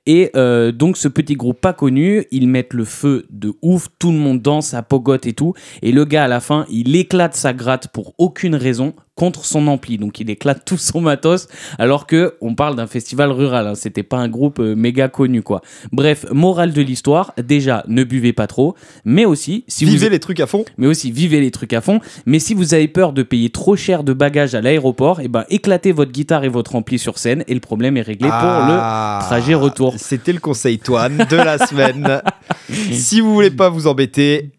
Et 0.06 0.30
euh, 0.36 0.72
donc, 0.72 0.96
ce 0.96 1.08
petit 1.08 1.34
groupe 1.34 1.60
pas 1.60 1.72
connu, 1.72 2.26
ils 2.30 2.48
mettent 2.48 2.74
le 2.74 2.84
feu 2.84 3.26
de 3.30 3.52
ouf, 3.62 3.88
tout 3.98 4.10
le 4.10 4.18
monde 4.18 4.42
danse, 4.42 4.68
ça 4.68 4.82
pogote 4.82 5.26
et 5.26 5.32
tout. 5.32 5.54
Et 5.82 5.92
le 5.92 6.04
gars, 6.04 6.24
à 6.24 6.28
la 6.28 6.40
fin, 6.40 6.66
il 6.70 6.94
éclate 6.96 7.34
sa 7.34 7.52
gratte 7.52 7.88
pour 7.88 8.14
aucune 8.18 8.54
raison 8.54 8.94
contre 9.14 9.44
son 9.44 9.66
ampli. 9.68 9.98
Donc, 9.98 10.20
il 10.20 10.30
éclate 10.30 10.62
tout 10.66 10.78
son 10.78 11.00
matos, 11.00 11.46
alors 11.78 12.06
que 12.06 12.34
on 12.40 12.54
parle 12.54 12.76
d'un 12.76 12.86
festival 12.86 13.30
rural. 13.30 13.66
hein. 13.66 13.74
C'était 13.74 14.02
pas 14.02 14.16
un 14.16 14.28
groupe 14.28 14.58
euh, 14.58 14.74
méga 14.74 15.08
connu, 15.08 15.42
quoi. 15.42 15.60
Bref, 15.92 16.26
morale 16.32 16.72
de 16.72 16.80
l'histoire 16.82 17.32
déjà, 17.42 17.84
ne 17.88 18.04
buvez 18.04 18.32
pas 18.32 18.46
trop, 18.46 18.74
mais 19.04 19.24
aussi 19.24 19.64
si 19.68 19.84
vous 19.84 19.92
Vivez 19.92 20.08
les 20.08 20.18
trucs 20.20 20.40
à 20.40 20.46
fond. 20.46 20.64
mais 20.78 20.86
aussi 20.86 21.10
vivez 21.12 21.40
les 21.40 21.50
trucs 21.50 21.72
à 21.74 21.80
fond. 21.80 22.00
Mais 22.26 22.38
si 22.38 22.54
vous 22.54 22.72
avez 22.74 22.88
peur 22.88 23.12
de 23.12 23.22
payer 23.22 23.50
trop 23.50 23.76
cher 23.76 24.02
de 24.02 24.12
bagages 24.14 24.54
à 24.54 24.60
l'aéroport, 24.62 25.20
et 25.20 25.28
ben 25.28 25.44
éclatez 25.50 25.92
votre 25.92 26.10
guitare 26.12 26.44
et 26.44 26.48
votre 26.48 26.74
ampli 26.74 26.98
sur 26.98 27.18
scène 27.18 27.44
et 27.46 27.54
le 27.54 27.60
problème 27.60 27.96
est 27.98 28.02
réglé 28.02 28.28
Ah, 28.31 28.31
pour 28.40 28.66
le 28.66 29.20
trajet 29.20 29.54
retour. 29.54 29.94
C'était 29.98 30.32
le 30.32 30.40
conseil 30.40 30.78
Toine 30.78 31.26
de 31.28 31.36
la 31.36 31.58
semaine. 31.66 32.22
si 32.70 33.20
vous 33.20 33.34
voulez 33.34 33.50
pas 33.50 33.68
vous 33.68 33.86
embêter, 33.86 34.52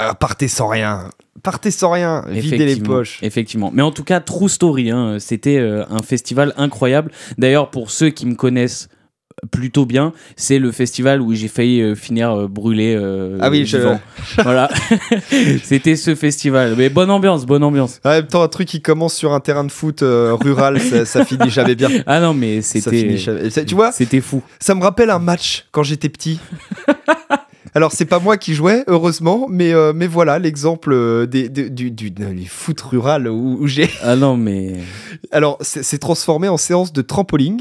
euh, 0.00 0.14
partez 0.14 0.48
sans 0.48 0.68
rien. 0.68 1.10
Partez 1.42 1.70
sans 1.70 1.90
rien. 1.90 2.24
Videz 2.28 2.66
les 2.66 2.76
poches. 2.76 3.18
Effectivement. 3.22 3.70
Mais 3.72 3.82
en 3.82 3.90
tout 3.90 4.04
cas, 4.04 4.20
True 4.20 4.48
Story, 4.48 4.90
hein, 4.90 5.16
c'était 5.18 5.58
euh, 5.58 5.84
un 5.90 6.02
festival 6.02 6.54
incroyable. 6.56 7.10
D'ailleurs, 7.36 7.70
pour 7.70 7.90
ceux 7.90 8.10
qui 8.10 8.26
me 8.26 8.34
connaissent 8.34 8.88
plutôt 9.50 9.86
bien, 9.86 10.12
c'est 10.36 10.58
le 10.58 10.72
festival 10.72 11.20
où 11.20 11.34
j'ai 11.34 11.48
failli 11.48 11.80
euh, 11.80 11.94
finir 11.94 12.32
euh, 12.32 12.48
brûlé. 12.48 12.94
euh, 12.96 13.38
Ah 13.40 13.50
oui, 13.50 13.66
je- 13.66 13.78
voilà. 14.42 14.68
c'était 15.62 15.96
ce 15.96 16.14
festival. 16.14 16.74
Mais 16.76 16.88
bonne 16.88 17.10
ambiance, 17.10 17.46
bonne 17.46 17.64
ambiance. 17.64 18.00
En 18.04 18.10
même 18.10 18.26
temps, 18.26 18.42
un 18.42 18.48
truc 18.48 18.68
qui 18.68 18.80
commence 18.82 19.14
sur 19.14 19.32
un 19.32 19.40
terrain 19.40 19.64
de 19.64 19.72
foot 19.72 20.02
euh, 20.02 20.34
rural, 20.40 20.80
ça, 20.80 21.04
ça 21.04 21.24
finit 21.24 21.50
jamais 21.50 21.74
bien. 21.74 21.88
Ah 22.06 22.20
non, 22.20 22.34
mais 22.34 22.62
c'était. 22.62 23.16
jamais- 23.16 23.48
Tu 23.50 23.74
vois, 23.74 23.92
C'était 23.92 24.20
fou. 24.20 24.42
ça 24.60 24.74
me 24.74 24.82
rappelle 24.82 25.10
un 25.10 25.18
match 25.18 25.66
quand 25.72 25.82
j'étais 25.82 26.08
petit. 26.08 26.38
Alors, 27.74 27.92
c'est 27.92 28.04
pas 28.04 28.18
moi 28.18 28.36
qui 28.36 28.52
jouais, 28.52 28.84
heureusement, 28.86 29.46
mais, 29.48 29.72
euh, 29.72 29.94
mais 29.94 30.06
voilà 30.06 30.38
l'exemple 30.38 31.26
des, 31.26 31.48
des- 31.48 31.70
du, 31.70 31.90
du, 31.90 32.10
du 32.10 32.46
foot 32.46 32.78
rural 32.82 33.28
où, 33.28 33.56
où 33.60 33.66
j'ai. 33.66 33.88
Ah 34.02 34.14
non, 34.14 34.36
mais. 34.36 34.74
Alors, 35.30 35.56
c'est 35.62 35.98
transformé 35.98 36.48
en 36.48 36.58
séance 36.58 36.92
de 36.92 37.00
trampoline, 37.00 37.60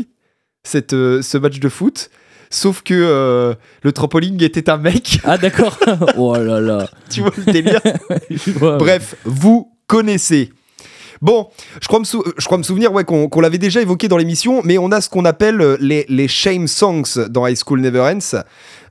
cette, 0.63 0.93
euh, 0.93 1.21
ce 1.21 1.37
match 1.37 1.59
de 1.59 1.69
foot. 1.69 2.09
Sauf 2.49 2.81
que 2.81 2.93
euh, 2.93 3.53
le 3.81 3.91
trampoline 3.93 4.41
était 4.41 4.69
un 4.69 4.77
mec, 4.77 5.19
Ah 5.23 5.37
d'accord. 5.37 5.77
oh 6.17 6.35
là 6.35 6.59
là. 6.59 6.89
tu 7.09 7.21
vois 7.21 7.31
le 7.37 7.51
délire. 7.51 7.79
Vois. 8.57 8.77
Bref, 8.77 9.15
vous 9.23 9.71
connaissez. 9.87 10.51
Bon, 11.21 11.47
je 11.81 11.87
crois 11.87 11.99
me, 11.99 12.03
sou- 12.03 12.23
je 12.37 12.45
crois 12.45 12.57
me 12.57 12.63
souvenir 12.63 12.91
ouais, 12.91 13.03
qu'on 13.05 13.29
qu'on 13.29 13.41
l'avait 13.41 13.59
déjà 13.59 13.79
évoqué 13.81 14.07
dans 14.07 14.17
l'émission, 14.17 14.61
mais 14.65 14.77
on 14.79 14.91
a 14.91 14.99
ce 15.01 15.07
qu'on 15.09 15.23
appelle 15.23 15.61
euh, 15.61 15.77
les, 15.79 16.05
les 16.09 16.27
shame 16.27 16.67
songs 16.67 17.03
dans 17.29 17.45
High 17.47 17.57
School 17.63 17.79
Never 17.79 18.01
Ends. 18.01 18.39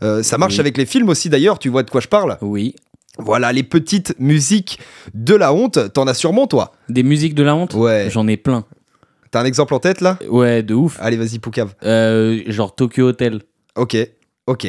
Euh, 0.02 0.22
ça 0.22 0.38
marche 0.38 0.54
Oui. 0.54 0.60
avec 0.60 0.78
les 0.78 0.86
films 0.86 1.08
aussi 1.08 1.28
d'ailleurs, 1.28 1.58
tu 1.58 1.68
vois 1.68 1.82
de 1.82 1.90
quoi 1.90 2.00
je 2.00 2.08
parle 2.08 2.38
Oui. 2.40 2.76
Voilà, 3.18 3.52
les 3.52 3.64
petites 3.64 4.14
musiques 4.20 4.78
de 5.12 5.34
la 5.34 5.52
honte, 5.52 5.92
t'en 5.92 6.06
as 6.06 6.14
sûrement 6.14 6.46
toi 6.46 6.72
Des 6.88 7.02
musiques 7.02 7.34
de 7.34 7.42
la 7.42 7.54
honte? 7.56 7.74
Ouais. 7.74 8.08
J'en 8.10 8.26
ai 8.28 8.36
plein. 8.38 8.64
T'as 9.30 9.40
un 9.40 9.44
exemple 9.44 9.74
en 9.74 9.78
tête 9.78 10.00
là? 10.00 10.18
Ouais, 10.28 10.62
de 10.62 10.74
ouf. 10.74 10.98
Allez, 11.00 11.16
vas-y, 11.16 11.38
Poucave. 11.38 11.74
Euh, 11.84 12.42
genre 12.46 12.74
Tokyo 12.74 13.08
Hotel. 13.08 13.42
Ok, 13.76 13.96
ok, 14.46 14.66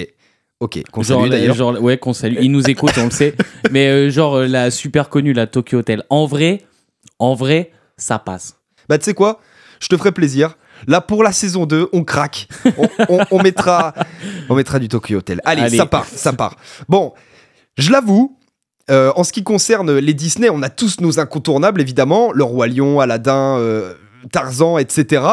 ok. 0.60 0.84
Qu'on 0.92 1.02
genre, 1.02 1.22
salue 1.22 1.32
d'ailleurs. 1.32 1.56
genre- 1.56 1.82
ouais, 1.82 1.98
qu'on 1.98 2.14
salue. 2.14 2.38
Ils 2.42 2.52
nous 2.52 2.70
écoutent, 2.70 2.98
on 3.00 3.06
le 3.06 3.12
sait. 3.12 3.36
Mais 3.72 3.88
euh, 3.90 4.10
genre 4.12 4.36
euh, 4.36 4.48
la 4.48 4.70
super 4.70 5.10
connue, 5.10 5.34
la 5.34 5.48
Tokyo 5.48 5.80
Hotel. 5.80 6.04
En 6.10 6.26
vrai, 6.28 6.62
en 7.18 7.34
vrai, 7.34 7.72
ça 7.98 8.20
passe. 8.20 8.58
Bah, 8.88 8.98
tu 9.00 9.06
sais 9.06 9.14
quoi? 9.16 9.40
Je 9.80 9.88
te 9.88 9.98
ferai 9.98 10.12
plaisir. 10.12 10.58
Là, 10.88 11.02
pour 11.02 11.24
la 11.24 11.32
saison 11.32 11.66
2, 11.66 11.90
on 11.94 12.04
craque. 12.04 12.48
On, 12.78 12.88
on- 13.10 13.20
on 13.32 13.42
mettra, 13.42 13.94
on 14.50 14.56
mettra 14.56 14.78
du 14.78 14.88
Tokyo 14.90 15.18
Hotel. 15.18 15.42
Allez, 15.44 15.64
Allez. 15.64 15.78
ça 15.78 15.86
part, 15.88 16.06
ça 16.06 16.34
part. 16.34 16.56
Bon, 16.88 17.14
je 17.78 17.92
l'avoue. 17.92 18.38
euh, 18.92 19.12
en 19.16 19.24
ce 19.24 19.32
qui 19.32 19.44
concerne 19.44 19.98
les 19.98 20.14
Disney, 20.14 20.50
on 20.52 20.62
a 20.62 20.70
tous 20.70 21.00
nos 21.02 21.20
incontournables, 21.20 21.82
évidemment. 21.82 22.32
Le 22.34 22.44
Roi 22.44 22.68
Lion, 22.68 23.00
Aladdin, 23.00 23.58
euh, 23.58 23.94
Tarzan, 24.32 24.78
etc. 24.78 25.24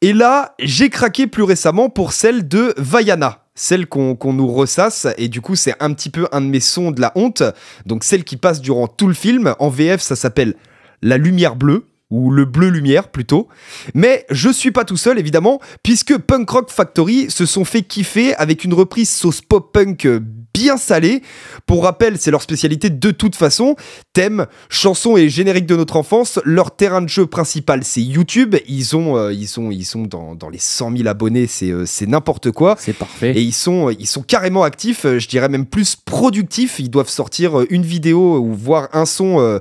Et 0.00 0.12
là, 0.12 0.54
j'ai 0.58 0.90
craqué 0.90 1.26
plus 1.26 1.42
récemment 1.42 1.88
pour 1.88 2.12
celle 2.12 2.46
de 2.46 2.74
Vaiana 2.76 3.44
celle 3.58 3.88
qu'on 3.88 4.32
nous 4.32 4.46
ressasse, 4.46 5.08
et 5.18 5.26
du 5.26 5.40
coup 5.40 5.56
c'est 5.56 5.74
un 5.80 5.92
petit 5.92 6.10
peu 6.10 6.28
un 6.30 6.40
de 6.40 6.46
mes 6.46 6.60
sons 6.60 6.92
de 6.92 7.00
la 7.00 7.10
honte, 7.16 7.42
donc 7.86 8.04
celle 8.04 8.22
qui 8.22 8.36
passe 8.36 8.60
durant 8.60 8.86
tout 8.86 9.08
le 9.08 9.14
film, 9.14 9.52
en 9.58 9.68
VF 9.68 10.00
ça 10.00 10.14
s'appelle 10.14 10.54
La 11.02 11.18
Lumière 11.18 11.56
Bleue, 11.56 11.88
ou 12.10 12.30
le 12.30 12.44
bleu 12.44 12.68
lumière 12.68 13.08
plutôt. 13.08 13.48
Mais 13.94 14.24
je 14.30 14.48
suis 14.48 14.70
pas 14.70 14.84
tout 14.84 14.96
seul 14.96 15.18
évidemment, 15.18 15.60
puisque 15.82 16.16
Punk 16.16 16.48
Rock 16.48 16.70
Factory 16.70 17.30
se 17.30 17.46
sont 17.46 17.64
fait 17.64 17.82
kiffer 17.82 18.34
avec 18.36 18.64
une 18.64 18.74
reprise 18.74 19.10
sauce 19.10 19.42
pop 19.42 19.72
punk 19.72 20.06
euh, 20.06 20.20
bien 20.58 20.76
salé. 20.76 21.22
Pour 21.66 21.84
rappel, 21.84 22.18
c'est 22.18 22.32
leur 22.32 22.42
spécialité 22.42 22.90
de 22.90 23.10
toute 23.12 23.36
façon. 23.36 23.76
Thèmes, 24.12 24.46
chansons 24.68 25.16
et 25.16 25.28
génériques 25.28 25.66
de 25.66 25.76
notre 25.76 25.96
enfance. 25.96 26.40
Leur 26.44 26.74
terrain 26.74 27.00
de 27.00 27.08
jeu 27.08 27.26
principal, 27.26 27.84
c'est 27.84 28.02
YouTube. 28.02 28.56
Ils 28.66 28.96
ont, 28.96 29.16
euh, 29.16 29.32
ils 29.32 29.46
sont, 29.46 29.70
ils 29.70 29.84
sont 29.84 30.02
dans, 30.02 30.34
dans, 30.34 30.48
les 30.48 30.58
100 30.58 30.96
000 30.96 31.08
abonnés. 31.08 31.46
C'est, 31.46 31.70
euh, 31.70 31.86
c'est 31.86 32.06
n'importe 32.06 32.50
quoi. 32.50 32.74
C'est 32.78 32.92
parfait. 32.92 33.32
Et 33.36 33.40
ils 33.40 33.52
sont, 33.52 33.88
euh, 33.88 33.94
ils 34.00 34.08
sont 34.08 34.22
carrément 34.22 34.64
actifs. 34.64 35.06
Je 35.06 35.28
dirais 35.28 35.48
même 35.48 35.66
plus 35.66 35.94
productifs. 35.94 36.80
Ils 36.80 36.90
doivent 36.90 37.08
sortir 37.08 37.64
une 37.70 37.82
vidéo 37.82 38.38
ou 38.38 38.52
voir 38.52 38.88
un 38.92 39.06
son. 39.06 39.60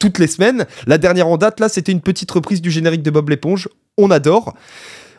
Toutes 0.00 0.18
les 0.18 0.26
semaines. 0.26 0.66
La 0.88 0.98
dernière 0.98 1.28
en 1.28 1.36
date, 1.36 1.60
là, 1.60 1.68
c'était 1.68 1.92
une 1.92 2.00
petite 2.00 2.30
reprise 2.32 2.60
du 2.60 2.72
générique 2.72 3.02
de 3.02 3.10
Bob 3.12 3.28
l'éponge. 3.28 3.68
On 3.96 4.10
adore. 4.10 4.54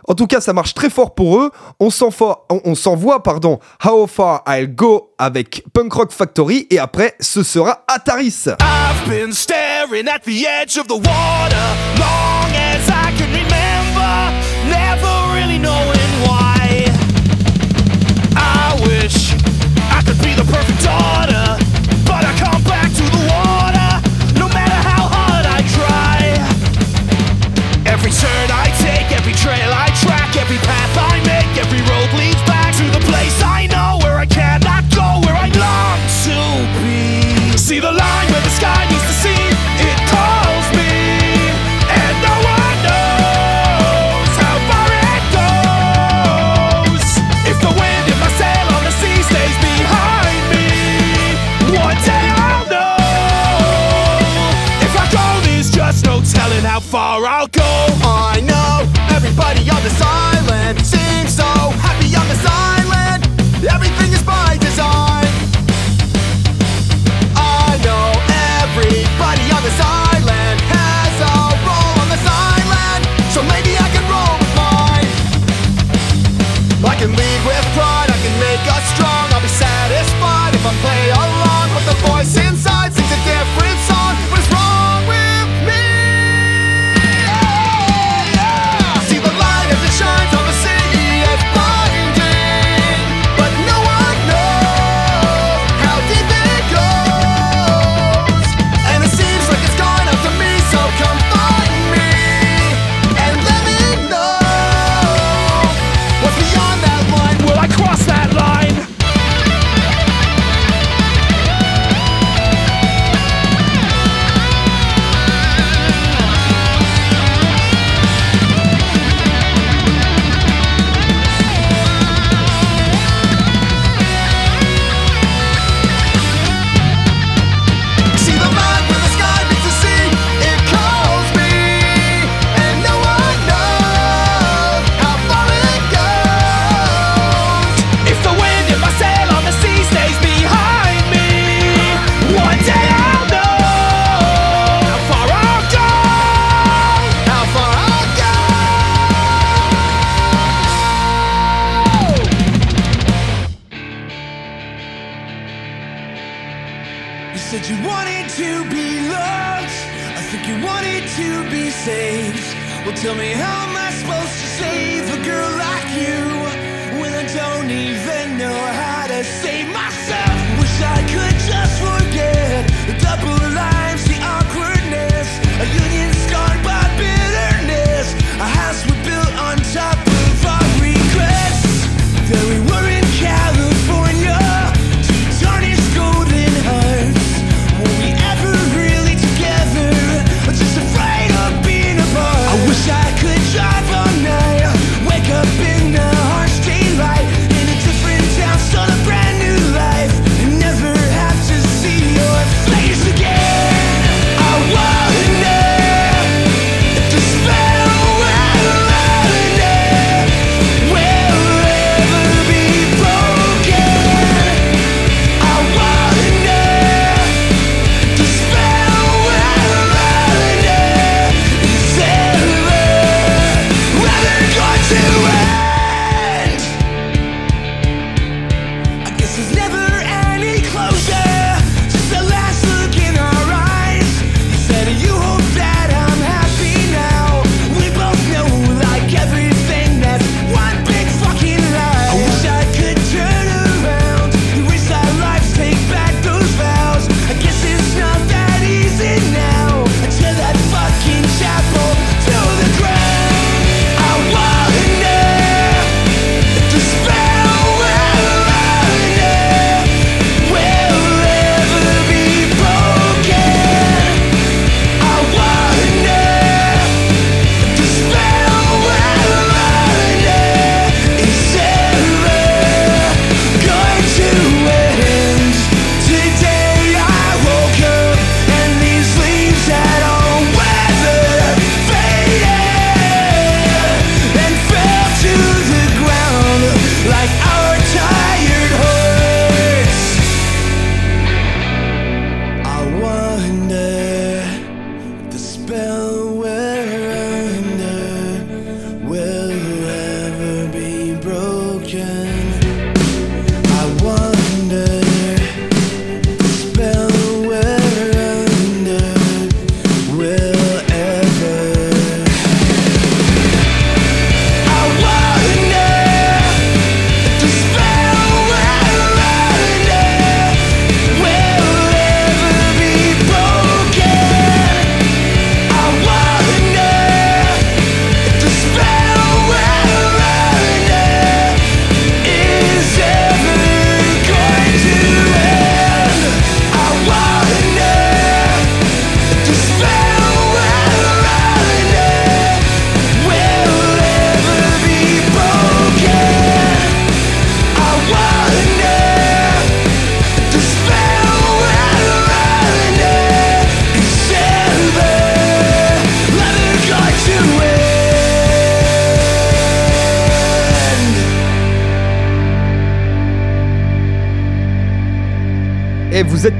En 0.08 0.16
tout 0.16 0.28
cas, 0.28 0.42
ça 0.42 0.54
marche 0.54 0.74
très 0.74 0.89
fort 0.89 1.16
pour 1.16 1.39
eux. 1.39 1.52
On 1.80 1.89
s'envoie, 1.89 2.46
on, 2.50 3.20
pardon, 3.20 3.60
How 3.84 4.08
Far 4.08 4.44
I'll 4.48 4.68
Go 4.68 5.13
avec 5.18 5.63
Punk 5.74 5.94
Rock 5.94 6.12
Factory 6.12 6.68
et 6.70 6.80
après, 6.80 7.16
ce 7.20 7.44
sera 7.44 7.84
Ataris. 7.88 8.48
I've 8.60 9.10
been 9.10 9.34
staring 9.34 10.08
at 10.08 10.20
the 10.26 10.46
edge 10.46 10.78
of 10.78 10.88
the 10.88 10.98
water 10.98 11.63
long 12.00 12.52
as 12.56 12.89
I 12.89 13.13
can 13.18 13.30
remember, 13.32 14.32
never 14.70 15.34
really 15.34 15.60
knowing 15.60 16.12
why. 16.26 16.89
I 18.36 18.76
wish 18.84 19.34
I 19.92 20.02
could 20.06 20.20
be 20.22 20.34
the 20.34 20.46
perfect 20.52 20.84
daughter, 20.84 21.58
but 22.06 22.24
I 22.26 22.34
come 22.38 22.62
back 22.63 22.89
to 22.92 23.04
the 23.04 23.24
water 23.32 23.89
no 24.39 24.48
matter 24.50 24.76
how 24.89 25.08
hard 25.08 25.46
I 25.46 25.62
try. 25.78 26.20
Every 27.86 28.12
turn 28.12 28.48
I 28.52 28.68
take, 28.80 29.12
every 29.16 29.34
trail 29.34 29.72
I 29.72 29.93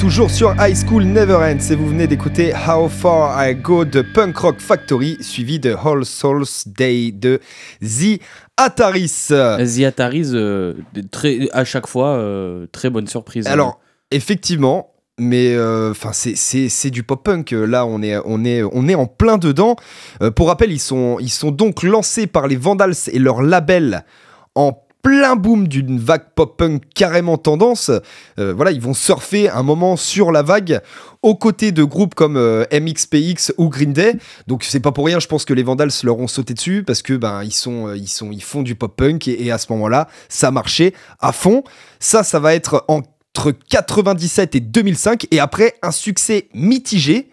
toujours 0.04 0.30
sur 0.30 0.54
High 0.60 0.76
School 0.76 1.06
Never 1.06 1.36
Ends 1.36 1.72
et 1.72 1.76
vous 1.76 1.88
venez 1.88 2.08
d'écouter 2.08 2.52
How 2.54 2.90
Far 2.90 3.48
I 3.48 3.56
Go 3.56 3.86
de 3.86 4.02
Punk 4.02 4.36
Rock 4.36 4.60
Factory 4.60 5.16
suivi 5.22 5.62
de 5.62 5.74
All 5.74 6.04
Souls 6.04 6.44
Day 6.66 7.14
de 7.14 7.40
The 7.80 8.20
Ataris. 8.58 9.28
The 9.30 9.84
Ataris, 9.86 10.32
euh, 10.34 10.74
très, 11.10 11.48
à 11.54 11.64
chaque 11.64 11.88
fois, 11.88 12.18
euh, 12.18 12.68
très 12.74 12.90
bonne 12.90 13.08
surprise. 13.08 13.48
Alors, 13.48 13.80
effectivement, 14.12 14.92
mais 15.18 15.58
enfin 15.58 16.10
c'est 16.12 16.90
du 16.90 17.04
pop 17.04 17.24
punk 17.24 17.52
là 17.52 17.86
on 17.86 18.02
est 18.02 18.18
on 18.26 18.44
est 18.44 18.62
on 18.64 18.90
est 18.90 18.96
en 18.96 19.06
plein 19.06 19.38
dedans 19.38 19.76
Euh, 20.22 20.32
pour 20.32 20.48
rappel 20.48 20.72
ils 20.72 20.80
sont 20.80 21.18
ils 21.22 21.30
sont 21.30 21.52
donc 21.52 21.84
lancés 21.84 22.26
par 22.26 22.48
les 22.48 22.56
Vandals 22.56 22.96
et 23.12 23.20
leur 23.20 23.42
label 23.42 24.04
en 24.56 24.74
plein 25.04 25.36
boom 25.36 25.68
d'une 25.68 26.00
vague 26.00 26.34
pop 26.34 26.58
punk 26.58 26.82
carrément 26.96 27.38
tendance. 27.38 27.92
Euh, 28.40 28.54
voilà 28.56 28.72
ils 28.72 28.82
vont 28.82 28.96
surfer 28.96 29.50
un 29.50 29.62
moment 29.62 29.96
sur 29.96 30.32
la 30.32 30.42
vague 30.42 30.82
aux 31.22 31.36
côtés 31.36 31.72
de 31.72 31.84
groupes 31.84 32.16
comme 32.16 32.38
euh, 32.38 32.66
MXPX 32.72 33.54
ou 33.60 33.70
Green 33.70 33.94
Day. 33.94 34.16
Donc 34.48 34.64
c'est 34.64 34.80
pas 34.80 34.92
pour 34.92 35.06
rien 35.06 35.20
je 35.20 35.28
pense 35.28 35.46
que 35.46 35.54
les 35.54 35.62
Vandals 35.64 35.92
leur 36.04 36.18
ont 36.18 36.28
sauté 36.28 36.56
dessus 36.56 36.84
parce 36.84 37.04
que 37.04 37.14
ben 37.14 37.44
ils 37.44 37.54
sont 37.54 37.90
euh, 37.90 37.98
ils 37.98 38.08
sont 38.08 38.32
ils 38.32 38.42
font 38.42 38.64
du 38.64 38.74
pop 38.74 38.96
punk 38.96 39.28
et, 39.28 39.46
et 39.46 39.52
à 39.52 39.60
ce 39.60 39.72
moment-là 39.74 40.08
ça 40.28 40.50
marchait 40.50 40.94
à 41.20 41.32
fond. 41.32 41.64
Ça 42.00 42.24
ça 42.24 42.40
va 42.40 42.56
être 42.56 42.84
en 42.88 43.04
entre 43.36 43.52
97 43.52 44.56
et 44.56 44.60
2005 44.60 45.28
et 45.32 45.40
après 45.40 45.74
un 45.82 45.92
succès 45.92 46.50
mitigé. 46.54 47.30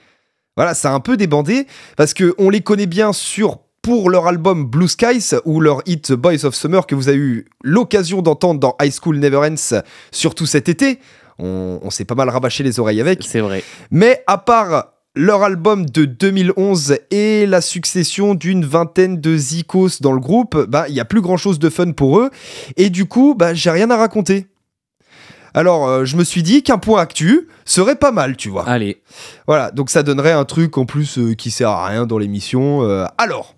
Voilà, 0.56 0.74
ça 0.74 0.90
a 0.90 0.94
un 0.94 1.00
peu 1.00 1.16
débandé 1.16 1.66
parce 1.96 2.14
que 2.14 2.34
on 2.38 2.50
les 2.50 2.62
connaît 2.62 2.86
bien 2.86 3.12
sur 3.12 3.58
pour 3.82 4.10
leur 4.10 4.26
album 4.26 4.66
Blue 4.66 4.88
Skies 4.88 5.34
ou 5.44 5.60
leur 5.60 5.82
hit 5.86 6.08
The 6.08 6.12
Boys 6.12 6.44
of 6.44 6.54
Summer 6.54 6.86
que 6.86 6.94
vous 6.94 7.08
avez 7.08 7.18
eu 7.18 7.46
l'occasion 7.62 8.22
d'entendre 8.22 8.60
dans 8.60 8.76
High 8.80 8.92
School 8.92 9.18
Never 9.18 9.38
Ends, 9.38 9.80
surtout 10.10 10.46
cet 10.46 10.68
été. 10.68 10.98
On, 11.38 11.80
on 11.82 11.90
s'est 11.90 12.04
pas 12.04 12.14
mal 12.14 12.28
rabâché 12.28 12.62
les 12.62 12.78
oreilles 12.78 13.00
avec. 13.00 13.22
C'est 13.26 13.40
vrai. 13.40 13.64
Mais 13.90 14.22
à 14.26 14.38
part 14.38 14.92
leur 15.16 15.42
album 15.42 15.86
de 15.86 16.04
2011 16.04 16.98
et 17.10 17.46
la 17.46 17.60
succession 17.60 18.34
d'une 18.34 18.64
vingtaine 18.64 19.20
de 19.20 19.36
zikos 19.36 20.00
dans 20.00 20.12
le 20.12 20.20
groupe, 20.20 20.66
bah 20.68 20.84
il 20.88 20.94
y 20.94 21.00
a 21.00 21.04
plus 21.04 21.20
grand 21.20 21.36
chose 21.36 21.58
de 21.58 21.68
fun 21.68 21.92
pour 21.92 22.20
eux 22.20 22.30
et 22.76 22.90
du 22.90 23.06
coup 23.06 23.34
bah 23.36 23.54
j'ai 23.54 23.70
rien 23.70 23.90
à 23.90 23.96
raconter. 23.96 24.46
Alors 25.52 25.88
euh, 25.88 26.04
je 26.04 26.16
me 26.16 26.22
suis 26.22 26.44
dit 26.44 26.62
qu'un 26.62 26.78
point 26.78 27.00
actu 27.00 27.48
serait 27.64 27.96
pas 27.96 28.12
mal, 28.12 28.36
tu 28.36 28.50
vois. 28.50 28.68
Allez, 28.68 29.02
Voilà, 29.46 29.72
donc 29.72 29.90
ça 29.90 30.02
donnerait 30.02 30.32
un 30.32 30.44
truc 30.44 30.78
en 30.78 30.86
plus 30.86 31.18
euh, 31.18 31.34
qui 31.34 31.50
sert 31.50 31.70
à 31.70 31.86
rien 31.86 32.06
dans 32.06 32.18
l'émission. 32.18 32.84
Euh, 32.84 33.04
alors, 33.18 33.56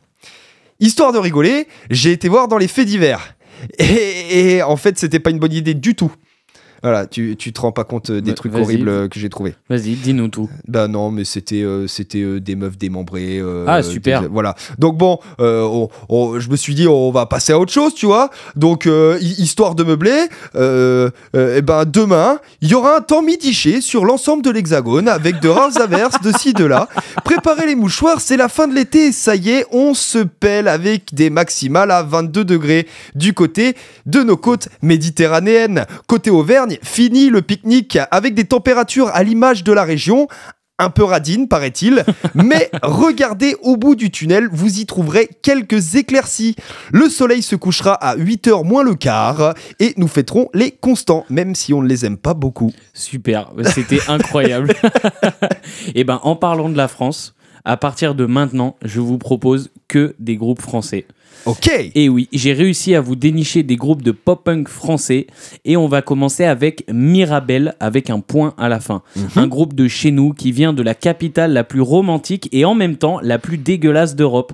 histoire 0.82 1.12
de 1.12 1.18
rigoler, 1.18 1.66
j'ai 1.90 2.12
été 2.12 2.28
voir 2.28 2.48
dans 2.48 2.58
les 2.58 2.68
faits 2.68 2.86
divers. 2.86 3.36
Et, 3.78 4.62
en 4.62 4.76
fait, 4.76 4.98
c'était 4.98 5.20
pas 5.20 5.30
une 5.30 5.38
bonne 5.38 5.52
idée 5.52 5.74
du 5.74 5.94
tout. 5.94 6.12
Voilà, 6.82 7.06
tu, 7.06 7.36
tu 7.36 7.52
te 7.52 7.60
rends 7.60 7.72
pas 7.72 7.84
compte 7.84 8.10
euh, 8.10 8.20
des 8.20 8.30
Bah, 8.32 8.36
trucs 8.36 8.54
horribles 8.54 8.88
euh, 8.88 9.08
que 9.08 9.20
j'ai 9.20 9.28
trouvés. 9.28 9.54
vas-y, 9.68 9.94
dis-nous 9.94 10.28
tout. 10.28 10.48
Bah 10.66 10.88
non, 10.88 11.10
mais 11.10 11.24
c'était 11.24 11.62
euh, 11.62 11.86
c'était 11.86 12.22
euh, 12.22 12.40
des 12.40 12.56
meufs 12.56 12.76
démembrées. 12.76 13.38
euh, 13.38 13.64
Ah, 13.68 13.82
super. 13.82 14.22
des- 14.22 14.26
voilà. 14.28 14.54
Donc 14.78 14.96
bon, 14.98 15.18
on- 15.38 15.88
on- 16.08 16.40
je 16.40 16.48
me 16.50 16.56
suis 16.56 16.74
dit 16.74 16.88
on 16.88 17.10
va 17.10 17.26
passer 17.26 17.52
à 17.52 17.58
autre 17.58 17.72
chose, 17.72 17.94
tu 17.94 18.06
vois. 18.06 18.30
Donc 18.56 18.86
hi- 18.86 19.34
histoire 19.38 19.74
de 19.74 19.84
meubler, 19.84 20.26
euh, 20.56 21.10
eh 21.34 21.62
ben 21.62 21.84
demain 21.84 22.38
il 22.60 22.68
y 22.68 22.74
aura 22.74 22.96
un 22.96 23.00
temps 23.00 23.22
mitigé 23.22 23.80
sur 23.80 24.04
l'ensemble 24.04 24.42
de 24.42 24.50
l'Hexagone 24.50 25.08
avec 25.08 25.40
de 25.40 25.48
rares 25.48 25.76
averses 25.80 26.20
de 26.22 26.32
ci 26.36 26.52
de 26.52 26.64
là. 26.64 26.88
Préparez 27.24 27.66
les 27.66 27.74
mouchoirs, 27.76 28.20
c'est 28.20 28.36
la 28.36 28.48
fin 28.48 28.66
de 28.68 28.74
l'été. 28.74 29.12
Ça 29.12 29.36
y 29.36 29.50
est, 29.50 29.66
on 29.72 29.94
se 29.94 30.18
pèle 30.18 30.68
avec 30.68 31.14
des 31.14 31.30
maximales 31.30 31.90
à 31.90 32.02
22 32.02 32.44
degrés 32.44 32.86
du 33.14 33.34
côté 33.34 33.76
de 34.06 34.22
nos 34.22 34.36
côtes 34.36 34.68
méditerranéennes. 34.82 35.86
Côté 36.06 36.30
Auvergne, 36.30 36.71
fini 36.82 37.28
le 37.28 37.42
pique-nique 37.42 37.98
avec 38.10 38.34
des 38.34 38.44
températures 38.44 39.08
à 39.08 39.22
l'image 39.22 39.64
de 39.64 39.72
la 39.72 39.84
région 39.84 40.28
un 40.78 40.90
peu 40.90 41.04
radine, 41.04 41.48
paraît-il. 41.48 42.04
Mais 42.34 42.70
regardez 42.82 43.56
au 43.62 43.76
bout 43.76 43.94
du 43.94 44.10
tunnel, 44.10 44.48
vous 44.50 44.80
y 44.80 44.86
trouverez 44.86 45.28
quelques 45.42 45.94
éclaircies. 45.94 46.56
Le 46.92 47.08
soleil 47.08 47.42
se 47.42 47.56
couchera 47.56 47.94
à 47.94 48.16
8h 48.16 48.66
moins 48.66 48.82
le 48.82 48.94
quart 48.94 49.54
et 49.78 49.94
nous 49.96 50.08
fêterons 50.08 50.48
les 50.54 50.70
constants, 50.72 51.24
même 51.28 51.54
si 51.54 51.72
on 51.72 51.82
ne 51.82 51.88
les 51.88 52.04
aime 52.04 52.16
pas 52.16 52.34
beaucoup. 52.34 52.72
Super, 52.92 53.50
c'était 53.74 54.00
incroyable. 54.08 54.74
Et 55.94 56.04
ben, 56.04 56.20
en 56.22 56.36
parlant 56.36 56.68
de 56.68 56.76
la 56.76 56.88
France, 56.88 57.34
à 57.64 57.76
partir 57.76 58.14
de 58.14 58.26
maintenant, 58.26 58.76
je 58.84 59.00
vous 59.00 59.18
propose 59.18 59.70
que 59.88 60.14
des 60.18 60.36
groupes 60.36 60.60
français. 60.60 61.06
Ok 61.46 61.70
Et 61.94 62.08
oui, 62.08 62.28
j'ai 62.32 62.52
réussi 62.52 62.94
à 62.94 63.00
vous 63.00 63.16
dénicher 63.16 63.62
des 63.62 63.76
groupes 63.76 64.02
de 64.02 64.12
pop-punk 64.12 64.68
français 64.68 65.26
et 65.64 65.76
on 65.76 65.88
va 65.88 66.02
commencer 66.02 66.44
avec 66.44 66.84
Mirabel 66.92 67.74
avec 67.80 68.10
un 68.10 68.20
point 68.20 68.54
à 68.58 68.68
la 68.68 68.80
fin. 68.80 69.02
Un 69.36 69.46
groupe 69.46 69.74
de 69.74 69.88
chez 69.88 70.10
nous 70.10 70.32
qui 70.32 70.52
vient 70.52 70.72
de 70.72 70.82
la 70.82 70.94
capitale 70.94 71.52
la 71.52 71.64
plus 71.64 71.80
romantique 71.80 72.48
et 72.52 72.64
en 72.64 72.74
même 72.74 72.96
temps 72.96 73.18
la 73.20 73.38
plus 73.38 73.58
dégueulasse 73.58 74.14
d'Europe. 74.14 74.52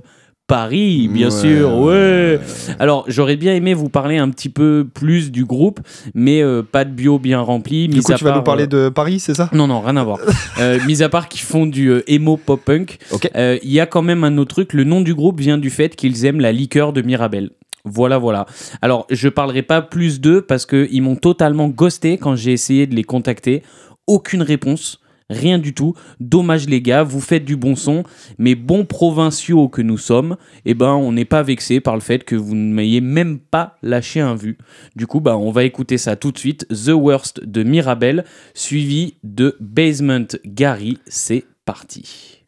Paris, 0.48 1.08
bien 1.12 1.28
Ouais, 1.28 1.40
sûr, 1.58 1.78
ouais. 1.78 2.40
Alors, 2.78 3.04
j'aurais 3.06 3.37
bien 3.37 3.54
aimé 3.54 3.74
vous 3.74 3.90
parler 3.90 4.16
un 4.16 4.30
petit 4.30 4.48
peu 4.48 4.87
plus 4.92 5.30
du 5.30 5.44
groupe, 5.44 5.78
mais 6.14 6.42
euh, 6.42 6.62
pas 6.62 6.87
de 6.87 6.90
bio 6.90 7.18
bien 7.18 7.38
rempli. 7.40 7.87
Du 7.87 7.98
mis 7.98 8.02
coup, 8.02 8.12
à 8.12 8.16
tu 8.16 8.24
vas 8.24 8.34
nous 8.34 8.42
parler 8.42 8.64
euh, 8.64 8.87
de 8.87 8.88
Paris, 8.88 9.20
c'est 9.20 9.34
ça? 9.34 9.50
Non, 9.52 9.66
non, 9.66 9.80
rien 9.80 9.96
à 9.96 10.02
voir. 10.04 10.18
Euh, 10.61 10.78
mis 10.87 11.02
à 11.04 11.08
part 11.08 11.28
qu'ils 11.28 11.42
font 11.42 11.66
du 11.66 11.92
emo 12.08 12.37
pop 12.37 12.61
punk, 12.64 12.98
il 13.44 13.70
y 13.70 13.78
a 13.78 13.87
quand 13.87 14.02
même 14.02 14.24
un 14.24 14.37
autre 14.38 14.54
truc. 14.54 14.72
Le 14.72 14.82
nom 14.82 15.02
du 15.02 15.14
groupe 15.14 15.38
vient 15.38 15.58
du 15.58 15.70
fait 15.70 15.94
qu'ils 15.94 16.24
aiment 16.24 16.40
la 16.40 16.50
liqueur 16.50 16.92
de 16.92 17.00
Mirabel. 17.02 17.50
Voilà, 17.84 18.18
voilà. 18.18 18.46
Alors, 18.82 19.06
je 19.11 19.28
parlerai 19.28 19.62
pas 19.62 19.82
plus 19.82 20.20
d'eux 20.20 20.40
parce 20.40 20.66
qu'ils 20.66 21.02
m'ont 21.02 21.14
totalement 21.16 21.68
ghosté 21.68 22.18
quand 22.18 22.34
j'ai 22.34 22.52
essayé 22.52 22.87
de 22.88 22.96
les 22.96 23.04
contacter. 23.04 23.62
Aucune 24.09 24.42
réponse. 24.42 25.01
Rien 25.31 25.59
du 25.59 25.74
tout. 25.74 25.95
Dommage 26.20 26.68
les 26.68 26.81
gars, 26.81 27.03
vous 27.03 27.20
faites 27.20 27.45
du 27.45 27.57
bon 27.57 27.76
son, 27.76 28.03
mais 28.39 28.55
bons 28.55 28.87
provinciaux 28.87 29.68
que 29.68 29.83
nous 29.83 29.99
sommes, 29.99 30.37
eh 30.64 30.74
ben 30.74 30.95
on 30.95 31.12
n'est 31.12 31.26
pas 31.26 31.43
vexé 31.43 31.81
par 31.81 31.95
le 31.95 32.01
fait 32.01 32.24
que 32.24 32.35
vous 32.35 32.55
ne 32.55 32.72
m'ayez 32.72 33.03
même 33.03 33.39
pas 33.39 33.76
lâché 33.83 34.20
un 34.20 34.35
vu. 34.35 34.57
Du 34.97 35.07
coup, 35.07 35.20
bah 35.20 35.37
on 35.37 35.51
va 35.51 35.64
écouter 35.64 35.99
ça 35.99 36.16
tout 36.16 36.33
de 36.33 36.39
suite. 36.39 36.66
The 36.68 36.93
Worst 36.95 37.45
de 37.45 37.62
Mirabel, 37.62 38.24
suivi 38.55 39.14
de 39.22 39.57
Basement 39.61 40.26
Gary. 40.47 40.99
C'est 41.07 41.45
parti. 41.66 42.41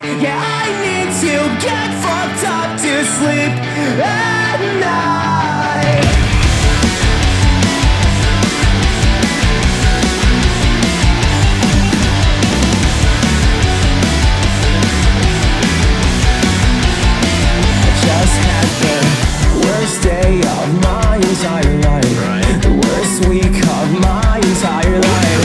Day 20.22 20.40
of 20.40 20.82
my 20.82 21.16
entire 21.16 21.76
life. 21.88 22.62
The 22.62 22.72
worst 22.82 23.28
week 23.28 23.56
of 23.76 23.86
my 24.00 24.36
entire 24.50 25.00
life. 25.12 25.44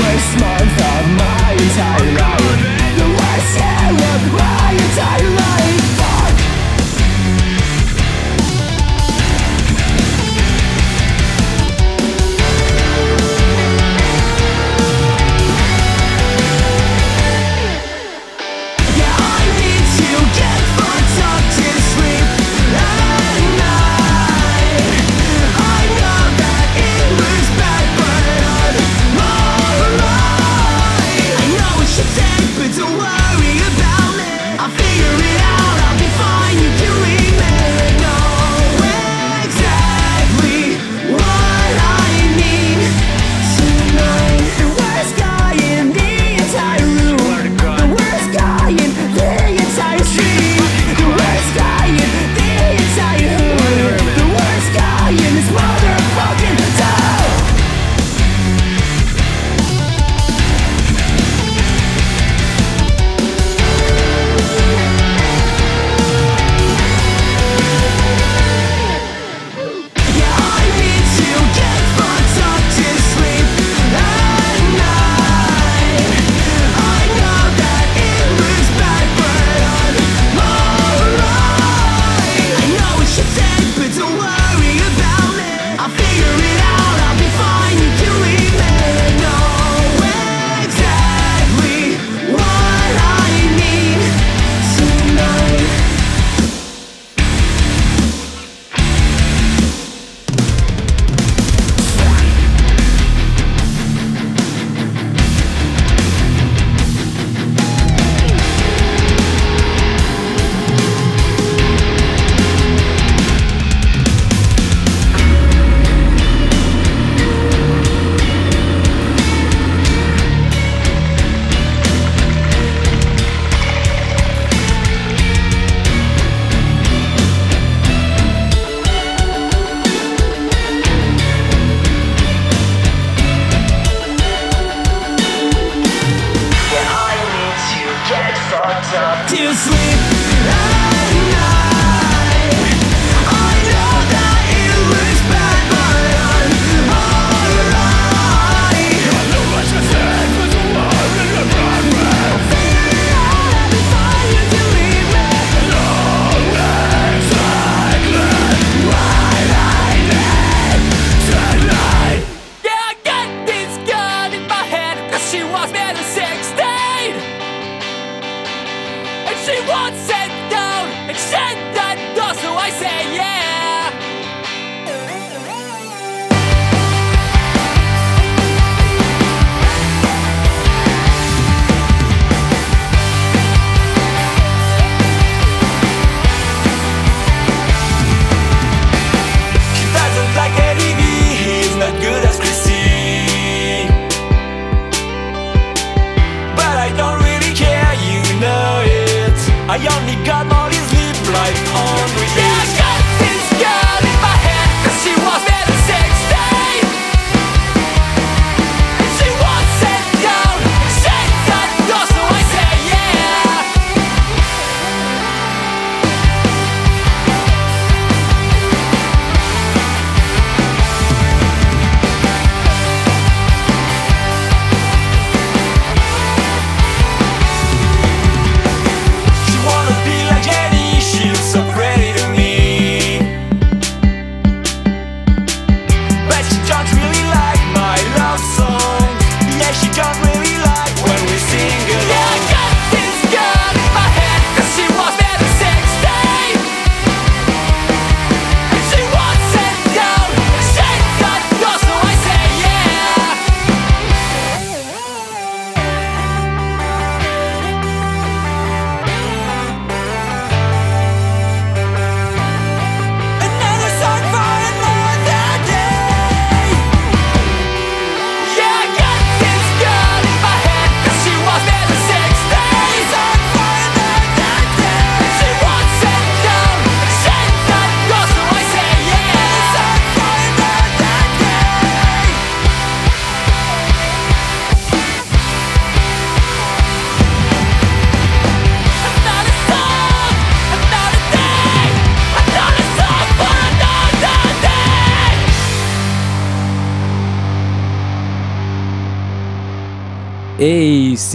Worst 0.00 0.32
month 0.42 0.76
of 0.92 1.02
my 1.20 1.52
entire 1.52 2.12
life. 2.12 2.15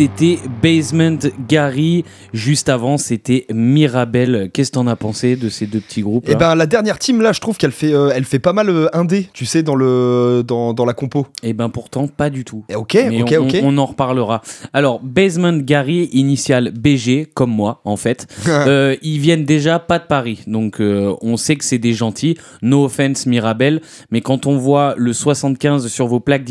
C'était 0.02 0.40
Basement 0.64 1.20
Gary. 1.48 2.06
Juste 2.34 2.70
avant, 2.70 2.98
c'était 2.98 3.46
Mirabel. 3.54 4.50
Qu'est-ce 4.52 4.72
que 4.72 4.74
t'en 4.74 4.88
as 4.88 4.96
pensé 4.96 5.36
de 5.36 5.48
ces 5.48 5.68
deux 5.68 5.80
petits 5.80 6.02
groupes 6.02 6.28
Et 6.28 6.34
ben 6.34 6.56
la 6.56 6.66
dernière 6.66 6.98
team 6.98 7.22
là, 7.22 7.34
je 7.34 7.40
trouve 7.40 7.56
qu'elle 7.56 7.72
fait, 7.72 7.94
euh, 7.94 8.12
elle 8.16 8.26
fait 8.26 8.40
pas 8.40 8.52
mal 8.52 8.70
euh, 8.72 8.88
indé, 8.94 9.30
tu 9.32 9.46
sais, 9.46 9.62
dans 9.62 9.76
le 9.76 10.44
dans, 10.48 10.74
dans 10.74 10.86
la 10.86 10.94
compo. 10.94 11.28
Eh 11.44 11.54
ben 11.54 11.70
pourtant, 11.70 12.08
pas 12.08 12.32
du 12.32 12.46
tout. 12.46 12.66
Et 12.70 12.74
ok, 12.74 12.96
Mais 12.96 13.22
ok, 13.22 13.36
on, 13.40 13.48
ok. 13.48 13.58
on 13.62 13.78
en 13.78 13.86
reparlera. 13.86 14.42
Alors, 14.74 15.02
Basement 15.04 15.58
Gary, 15.58 16.10
initial 16.14 16.72
BG, 16.72 17.28
comme 17.32 17.52
moi 17.52 17.82
en 17.86 17.96
fait, 17.96 18.26
euh, 18.48 18.96
ils 19.04 19.20
viennent 19.20 19.46
déjà 19.46 19.78
pas 19.78 20.00
de 20.00 20.06
Paris. 20.06 20.42
Donc 20.48 20.82
euh, 20.82 21.14
on 21.22 21.38
sait 21.38 21.58
que 21.58 21.64
c'est 21.64 21.78
des 21.78 21.94
gentils. 21.94 22.40
No 22.64 22.86
offense 22.86 23.28
Mirabel. 23.28 23.82
Mais 24.10 24.22
quand 24.22 24.48
on 24.48 24.58
voit 24.58 24.96
le 24.98 25.14
75 25.14 25.90
sur 25.90 26.08
vos 26.08 26.20
plaques 26.20 26.46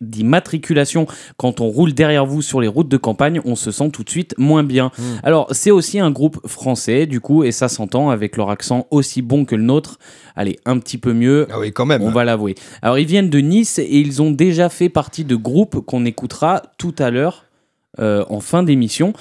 d'immatriculation, 0.00 1.06
quand 1.36 1.60
on 1.60 1.66
roule 1.66 1.92
derrière 1.92 2.24
vous 2.24 2.40
sur 2.40 2.62
les 2.62 2.68
routes 2.68 2.88
de 2.88 2.93
campagne, 2.96 3.40
on 3.44 3.56
se 3.56 3.70
sent 3.70 3.90
tout 3.90 4.04
de 4.04 4.10
suite 4.10 4.34
moins 4.38 4.62
bien. 4.62 4.90
Hmm. 4.98 5.02
Alors, 5.22 5.48
c'est 5.50 5.70
aussi 5.70 5.98
un 5.98 6.10
groupe 6.10 6.46
français, 6.46 7.06
du 7.06 7.20
coup, 7.20 7.44
et 7.44 7.52
ça 7.52 7.68
s'entend 7.68 8.10
avec 8.10 8.36
leur 8.36 8.50
accent 8.50 8.86
aussi 8.90 9.22
bon 9.22 9.44
que 9.44 9.54
le 9.54 9.62
nôtre. 9.62 9.98
Allez, 10.36 10.58
un 10.64 10.78
petit 10.78 10.98
peu 10.98 11.12
mieux. 11.12 11.46
Ah 11.50 11.58
oui, 11.58 11.72
quand 11.72 11.86
même. 11.86 12.02
On 12.02 12.10
va 12.10 12.24
l'avouer. 12.24 12.54
Alors, 12.82 12.98
ils 12.98 13.06
viennent 13.06 13.30
de 13.30 13.38
Nice 13.38 13.78
et 13.78 13.98
ils 13.98 14.22
ont 14.22 14.30
déjà 14.30 14.68
fait 14.68 14.88
partie 14.88 15.24
de 15.24 15.36
groupes 15.36 15.80
qu'on 15.80 16.04
écoutera 16.04 16.62
tout 16.78 16.94
à 16.98 17.10
l'heure. 17.10 17.44
Euh, 17.98 18.24
en 18.28 18.40
fin 18.40 18.62
d'émission 18.62 19.12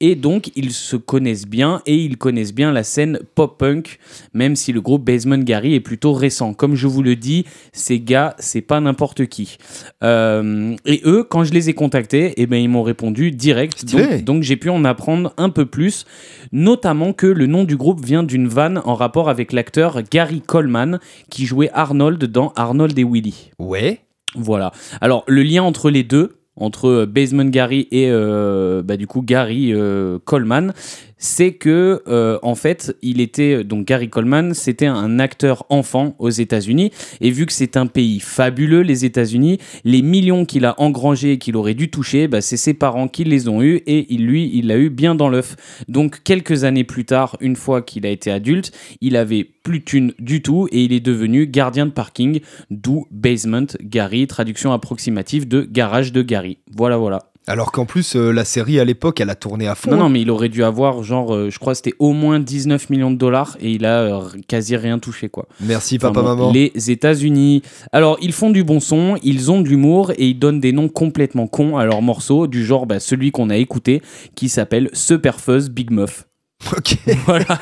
et 0.00 0.14
donc 0.14 0.50
ils 0.56 0.72
se 0.72 0.96
connaissent 0.96 1.46
bien 1.46 1.82
et 1.86 1.96
ils 1.96 2.16
connaissent 2.16 2.54
bien 2.54 2.72
la 2.72 2.84
scène 2.84 3.20
pop-punk 3.34 3.98
même 4.34 4.56
si 4.56 4.72
le 4.72 4.80
groupe 4.80 5.04
Basement 5.04 5.38
Gary 5.38 5.74
est 5.74 5.80
plutôt 5.80 6.12
récent 6.12 6.54
comme 6.54 6.74
je 6.74 6.86
vous 6.86 7.02
le 7.02 7.16
dis 7.16 7.44
ces 7.72 8.00
gars 8.00 8.34
c'est 8.38 8.60
pas 8.60 8.80
n'importe 8.80 9.26
qui 9.26 9.58
Euh, 10.02 10.76
et 10.86 11.02
eux 11.04 11.24
quand 11.24 11.44
je 11.44 11.52
les 11.52 11.68
ai 11.68 11.74
contactés 11.74 12.34
eh 12.36 12.46
ben 12.46 12.56
ils 12.56 12.68
m'ont 12.68 12.82
répondu 12.82 13.30
direct 13.32 13.84
donc, 13.84 14.24
donc 14.24 14.42
j'ai 14.42 14.56
pu 14.56 14.70
en 14.70 14.84
apprendre 14.84 15.34
un 15.36 15.50
peu 15.50 15.66
plus 15.66 16.06
notamment 16.52 17.12
que 17.12 17.26
le 17.26 17.46
nom 17.46 17.64
du 17.64 17.76
groupe 17.76 18.04
vient 18.04 18.22
d'une 18.22 18.48
vanne 18.48 18.80
en 18.84 18.94
rapport 18.94 19.28
avec 19.28 19.52
l'acteur 19.52 20.02
Gary 20.02 20.40
Coleman 20.40 21.00
qui 21.28 21.46
jouait 21.46 21.70
Arnold 21.72 22.24
dans 22.24 22.52
Arnold 22.56 22.98
et 22.98 23.04
Willy. 23.04 23.50
Ouais. 23.58 24.00
Voilà. 24.34 24.72
Alors 25.00 25.24
le 25.26 25.42
lien 25.42 25.62
entre 25.62 25.90
les 25.90 26.04
deux, 26.04 26.39
entre 26.56 26.86
euh, 26.86 27.06
Basement 27.06 27.44
Gary 27.46 27.88
et 27.90 28.10
euh, 28.10 28.82
bah, 28.82 28.96
du 28.96 29.06
coup 29.06 29.22
Gary 29.22 29.72
euh, 29.72 30.18
Coleman, 30.24 30.72
c'est 31.20 31.52
que 31.52 32.02
euh, 32.08 32.38
en 32.42 32.56
fait 32.56 32.96
il 33.02 33.20
était 33.20 33.62
donc 33.62 33.86
Gary 33.86 34.08
Coleman, 34.08 34.54
c'était 34.54 34.86
un 34.86 35.20
acteur 35.20 35.64
enfant 35.68 36.16
aux 36.18 36.30
États-Unis 36.30 36.90
et 37.20 37.30
vu 37.30 37.46
que 37.46 37.52
c'est 37.52 37.76
un 37.76 37.86
pays 37.86 38.18
fabuleux 38.18 38.80
les 38.80 39.04
États-Unis, 39.04 39.58
les 39.84 40.02
millions 40.02 40.44
qu'il 40.44 40.64
a 40.64 40.74
engrangés 40.80 41.32
et 41.32 41.38
qu'il 41.38 41.56
aurait 41.56 41.74
dû 41.74 41.90
toucher, 41.90 42.26
bah, 42.26 42.40
c'est 42.40 42.56
ses 42.56 42.74
parents 42.74 43.06
qui 43.06 43.22
les 43.22 43.48
ont 43.48 43.62
eus 43.62 43.82
et 43.86 44.02
lui 44.16 44.50
il 44.52 44.66
l'a 44.66 44.78
eu 44.78 44.90
bien 44.90 45.14
dans 45.14 45.28
l'œuf. 45.28 45.56
Donc 45.86 46.22
quelques 46.24 46.64
années 46.64 46.84
plus 46.84 47.04
tard, 47.04 47.36
une 47.40 47.56
fois 47.56 47.82
qu'il 47.82 48.06
a 48.06 48.10
été 48.10 48.30
adulte, 48.30 48.72
il 49.00 49.16
avait 49.16 49.44
plus 49.44 49.80
de 49.80 49.84
thunes 49.84 50.12
du 50.18 50.42
tout 50.42 50.68
et 50.72 50.82
il 50.84 50.92
est 50.92 51.00
devenu 51.00 51.46
gardien 51.46 51.86
de 51.86 51.92
parking, 51.92 52.40
d'où 52.70 53.06
Basement 53.10 53.66
Gary, 53.82 54.26
traduction 54.26 54.72
approximative 54.72 55.46
de 55.46 55.62
garage 55.62 56.12
de 56.12 56.22
Gary. 56.22 56.58
Voilà, 56.74 56.96
voilà. 56.96 57.29
Alors 57.50 57.72
qu'en 57.72 57.84
plus, 57.84 58.14
euh, 58.14 58.30
la 58.30 58.44
série 58.44 58.78
à 58.78 58.84
l'époque, 58.84 59.20
elle 59.20 59.28
a 59.28 59.34
tourné 59.34 59.66
à 59.66 59.74
fond. 59.74 59.90
Non, 59.90 59.96
non, 59.96 60.08
mais 60.08 60.20
il 60.20 60.30
aurait 60.30 60.48
dû 60.48 60.62
avoir, 60.62 61.02
genre, 61.02 61.34
euh, 61.34 61.50
je 61.50 61.58
crois 61.58 61.74
c'était 61.74 61.94
au 61.98 62.12
moins 62.12 62.38
19 62.38 62.90
millions 62.90 63.10
de 63.10 63.16
dollars 63.16 63.56
et 63.60 63.72
il 63.72 63.84
a 63.86 64.02
euh, 64.02 64.20
quasi 64.46 64.76
rien 64.76 65.00
touché, 65.00 65.28
quoi. 65.28 65.48
Merci 65.60 65.96
Enfin, 65.96 66.12
papa, 66.12 66.20
bon, 66.20 66.28
maman. 66.28 66.52
Les 66.52 66.72
États-Unis. 66.92 67.62
Alors, 67.90 68.18
ils 68.22 68.32
font 68.32 68.50
du 68.50 68.62
bon 68.62 68.78
son, 68.78 69.16
ils 69.24 69.50
ont 69.50 69.60
de 69.62 69.68
l'humour 69.68 70.12
et 70.12 70.28
ils 70.28 70.38
donnent 70.38 70.60
des 70.60 70.70
noms 70.70 70.88
complètement 70.88 71.48
cons 71.48 71.76
à 71.76 71.84
leurs 71.84 72.02
morceaux, 72.02 72.46
du 72.46 72.64
genre 72.64 72.86
bah, 72.86 73.00
celui 73.00 73.32
qu'on 73.32 73.50
a 73.50 73.56
écouté, 73.56 74.00
qui 74.36 74.48
s'appelle 74.48 74.88
Super 74.92 75.40
Fuzz 75.40 75.70
Big 75.70 75.90
Muff. 75.90 76.26
Ok. 76.76 76.96
Voilà. 77.26 77.58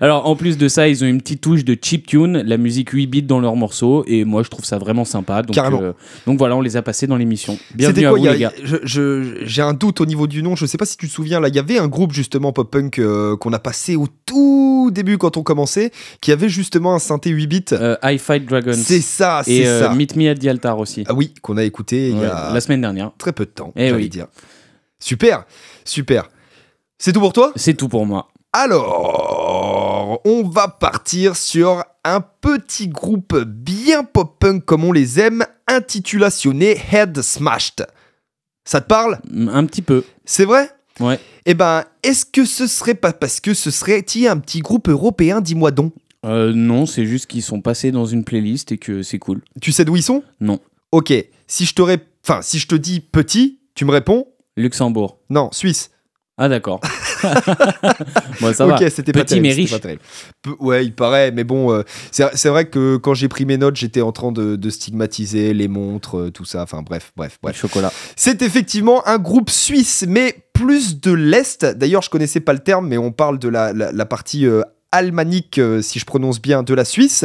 Alors, 0.00 0.26
en 0.26 0.36
plus 0.36 0.58
de 0.58 0.68
ça, 0.68 0.86
ils 0.86 1.02
ont 1.02 1.06
une 1.06 1.20
petite 1.20 1.40
touche 1.40 1.64
de 1.64 1.76
chip 1.80 2.06
tune, 2.06 2.42
la 2.42 2.56
musique 2.58 2.90
8 2.90 3.06
bits 3.06 3.22
dans 3.22 3.40
leurs 3.40 3.56
morceaux, 3.56 4.04
et 4.06 4.24
moi, 4.24 4.42
je 4.42 4.48
trouve 4.50 4.64
ça 4.64 4.78
vraiment 4.78 5.04
sympa. 5.04 5.42
Donc, 5.42 5.54
Carrément. 5.54 5.80
euh, 5.82 5.92
donc 6.26 6.38
voilà, 6.38 6.54
on 6.54 6.60
les 6.60 6.76
a 6.76 6.82
passés 6.82 7.06
dans 7.06 7.16
l'émission. 7.16 7.58
Bienvenue 7.74 8.06
à 8.06 8.10
quoi 8.10 8.18
vous, 8.18 8.24
y 8.26 8.28
a- 8.28 8.32
les 8.34 8.38
gars. 8.38 8.52
J'ai 8.84 9.62
un 9.62 9.72
doute 9.72 10.00
au 10.00 10.06
niveau 10.06 10.26
du 10.26 10.42
nom. 10.42 10.56
Je 10.56 10.66
sais 10.66 10.76
pas 10.78 10.84
si 10.84 10.96
tu 10.96 11.08
te 11.08 11.12
souviens. 11.12 11.40
Là, 11.40 11.48
il 11.48 11.54
y 11.54 11.58
avait 11.58 11.78
un 11.78 11.88
groupe 11.88 12.12
justement 12.12 12.52
pop-punk 12.52 12.98
euh, 12.98 13.36
qu'on 13.36 13.52
a 13.52 13.58
passé 13.58 13.96
au 13.96 14.06
tout 14.26 14.90
début 14.92 15.16
quand 15.18 15.36
on 15.36 15.42
commençait, 15.42 15.90
qui 16.20 16.30
avait 16.30 16.48
justement 16.50 16.94
un 16.94 16.98
synthé 16.98 17.30
8 17.30 17.46
bits. 17.46 17.64
Euh, 17.72 17.96
I 18.04 18.18
Fight 18.18 18.44
Dragons. 18.46 18.72
c'est 18.76 19.00
ça, 19.00 19.40
c'est 19.44 19.52
Et 19.52 19.66
euh, 19.66 19.80
ça. 19.80 19.94
Meet 19.94 20.16
Me 20.16 20.28
at 20.30 20.34
the 20.36 20.46
Altar 20.46 20.78
aussi. 20.78 21.02
Ah 21.08 21.14
oui, 21.14 21.32
qu'on 21.42 21.56
a 21.56 21.64
écouté 21.64 22.10
il 22.10 22.18
y 22.18 22.24
a 22.24 22.50
La 22.52 22.60
semaine 22.60 22.82
dernière. 22.82 23.10
très 23.18 23.32
peu 23.32 23.46
de 23.46 23.50
temps. 23.50 23.72
Eh 23.74 23.88
j'allais 23.88 24.02
oui. 24.02 24.08
dire. 24.10 24.26
Super, 25.00 25.44
super. 25.84 26.28
C'est 26.98 27.12
tout 27.12 27.20
pour 27.20 27.32
toi? 27.32 27.52
C'est 27.56 27.74
tout 27.74 27.88
pour 27.88 28.06
moi. 28.06 28.28
Alors, 28.52 30.20
on 30.24 30.42
va 30.42 30.68
partir 30.68 31.36
sur 31.36 31.84
un 32.04 32.20
petit 32.20 32.88
groupe 32.88 33.36
bien 33.44 34.04
pop-punk 34.04 34.64
comme 34.64 34.84
on 34.84 34.92
les 34.92 35.20
aime, 35.20 35.44
intitulationné 35.68 36.76
Head 36.92 37.20
Smashed. 37.22 37.86
Ça 38.64 38.80
te 38.80 38.86
parle? 38.88 39.20
Mm, 39.30 39.48
Un 39.48 39.64
petit 39.66 39.82
peu. 39.82 40.04
C'est 40.24 40.44
vrai? 40.44 40.70
Ouais. 41.00 41.20
Eh 41.46 41.54
ben, 41.54 41.84
est-ce 42.02 42.24
que 42.26 42.44
ce 42.44 42.66
serait 42.66 42.94
pas 42.94 43.12
parce 43.12 43.38
que 43.40 43.54
ce 43.54 43.70
serait 43.70 43.98
il 44.00 44.26
un 44.26 44.38
petit 44.38 44.60
groupe 44.60 44.88
européen, 44.88 45.40
dis-moi 45.40 45.70
donc 45.70 45.92
Euh, 46.26 46.52
non, 46.52 46.86
c'est 46.86 47.06
juste 47.06 47.26
qu'ils 47.26 47.42
sont 47.44 47.60
passés 47.60 47.92
dans 47.92 48.06
une 48.06 48.24
playlist 48.24 48.72
et 48.72 48.78
que 48.78 49.02
c'est 49.02 49.20
cool. 49.20 49.42
Tu 49.62 49.70
sais 49.70 49.84
d'où 49.84 49.94
ils 49.96 50.02
sont? 50.02 50.24
Non. 50.40 50.58
Ok, 50.90 51.12
si 51.46 51.64
je 51.64 51.74
te 51.74 51.82
ré- 51.82 52.00
enfin, 52.26 52.42
si 52.42 52.58
je 52.58 52.66
te 52.66 52.74
dis 52.74 52.98
petit, 53.00 53.60
tu 53.76 53.84
me 53.84 53.92
réponds? 53.92 54.26
Luxembourg. 54.56 55.18
Non, 55.30 55.50
Suisse. 55.52 55.90
Ah 56.38 56.48
d'accord. 56.48 56.80
bon, 58.40 58.52
ça 58.54 58.66
ok, 58.66 58.84
c'était 58.90 59.12
pas 59.12 59.20
Petit 59.24 59.40
terrible, 59.40 59.46
mais 59.48 59.52
riche. 59.54 59.70
pas 59.70 59.78
terrible. 59.80 60.00
Peu- 60.42 60.56
ouais, 60.60 60.84
il 60.84 60.94
paraît, 60.94 61.32
mais 61.32 61.44
bon, 61.44 61.72
euh, 61.72 61.82
c'est 62.12 62.48
vrai 62.48 62.66
que 62.66 62.96
quand 62.96 63.14
j'ai 63.14 63.28
pris 63.28 63.44
mes 63.44 63.56
notes, 63.58 63.76
j'étais 63.76 64.02
en 64.02 64.12
train 64.12 64.30
de, 64.32 64.56
de 64.56 64.70
stigmatiser 64.70 65.52
les 65.52 65.66
montres, 65.68 66.16
euh, 66.16 66.30
tout 66.30 66.44
ça. 66.44 66.62
Enfin 66.62 66.82
bref, 66.82 67.12
bref, 67.16 67.38
bref. 67.42 67.58
Chocolat. 67.60 67.92
C'est 68.16 68.42
effectivement 68.42 69.06
un 69.08 69.18
groupe 69.18 69.50
suisse, 69.50 70.04
mais 70.08 70.36
plus 70.52 71.00
de 71.00 71.12
l'Est. 71.12 71.64
D'ailleurs, 71.64 72.02
je 72.02 72.10
connaissais 72.10 72.40
pas 72.40 72.52
le 72.52 72.60
terme, 72.60 72.86
mais 72.88 72.98
on 72.98 73.10
parle 73.12 73.38
de 73.38 73.48
la, 73.48 73.72
la- 73.72 73.90
la 73.92 74.06
partie 74.06 74.46
euh, 74.46 74.62
almanique, 74.92 75.58
euh, 75.58 75.82
si 75.82 75.98
je 75.98 76.04
prononce 76.06 76.40
bien, 76.40 76.62
de 76.62 76.72
la 76.72 76.84
Suisse. 76.84 77.24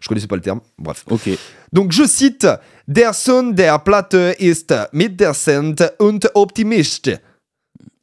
Je 0.00 0.08
connaissais 0.08 0.26
pas 0.26 0.36
le 0.36 0.42
terme, 0.42 0.60
bref. 0.78 1.04
Ok. 1.10 1.28
Donc 1.72 1.92
je 1.92 2.04
cite 2.06 2.46
Der 2.88 3.12
Sohn 3.12 3.54
der 3.54 3.78
Platte 3.78 4.34
ist 4.38 4.72
mit 4.92 5.18
der 5.20 5.34
Send 5.34 5.82
und 5.98 6.30
optimist. 6.34 7.10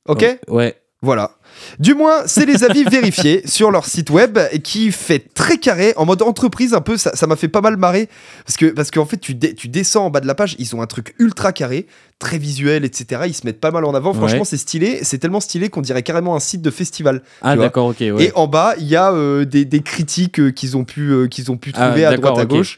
Ok 0.07 0.25
ouais. 0.47 0.75
Voilà. 1.03 1.31
Du 1.79 1.95
moins, 1.95 2.27
c'est 2.27 2.45
les 2.45 2.63
avis 2.63 2.83
vérifiés 2.91 3.41
sur 3.45 3.71
leur 3.71 3.87
site 3.87 4.11
web 4.11 4.37
qui 4.63 4.91
fait 4.91 5.33
très 5.33 5.57
carré, 5.57 5.93
en 5.95 6.05
mode 6.05 6.21
entreprise 6.21 6.75
un 6.75 6.81
peu, 6.81 6.95
ça 6.95 7.15
ça 7.15 7.25
m'a 7.25 7.35
fait 7.35 7.47
pas 7.47 7.61
mal 7.61 7.75
marrer. 7.75 8.07
Parce 8.45 8.55
que 8.55 8.67
parce 8.67 8.91
qu'en 8.91 9.05
fait, 9.05 9.17
tu, 9.17 9.33
dé- 9.33 9.55
tu 9.55 9.67
descends 9.67 10.05
en 10.05 10.09
bas 10.11 10.19
de 10.19 10.27
la 10.27 10.35
page, 10.35 10.55
ils 10.59 10.75
ont 10.75 10.81
un 10.83 10.85
truc 10.85 11.15
ultra 11.17 11.53
carré, 11.53 11.87
très 12.19 12.37
visuel, 12.37 12.85
etc. 12.85 13.23
Ils 13.25 13.33
se 13.33 13.47
mettent 13.47 13.59
pas 13.59 13.71
mal 13.71 13.83
en 13.85 13.95
avant. 13.95 14.13
Franchement, 14.13 14.39
Ouais. 14.41 14.45
c'est 14.45 14.57
stylé. 14.57 14.99
C'est 15.01 15.17
tellement 15.17 15.39
stylé 15.39 15.69
qu'on 15.69 15.81
dirait 15.81 16.03
carrément 16.03 16.35
un 16.35 16.39
site 16.39 16.61
de 16.61 16.69
festival. 16.69 17.23
Ah 17.41 17.55
d'accord, 17.57 17.87
ok. 17.87 17.97
Ouais. 17.99 18.25
Et 18.25 18.31
en 18.35 18.45
bas, 18.47 18.75
il 18.77 18.85
y 18.85 18.95
a 18.95 19.11
euh, 19.11 19.43
des, 19.43 19.65
des 19.65 19.81
critiques 19.81 20.39
euh, 20.39 20.51
qu'ils 20.51 20.77
ont 20.77 20.83
pu, 20.85 21.09
euh, 21.09 21.27
qu'ils 21.27 21.49
ont 21.51 21.57
pu 21.57 21.71
Ah, 21.75 21.87
trouver 21.87 22.05
à 22.05 22.15
droite 22.15 22.37
à 22.37 22.45
gauche. 22.45 22.77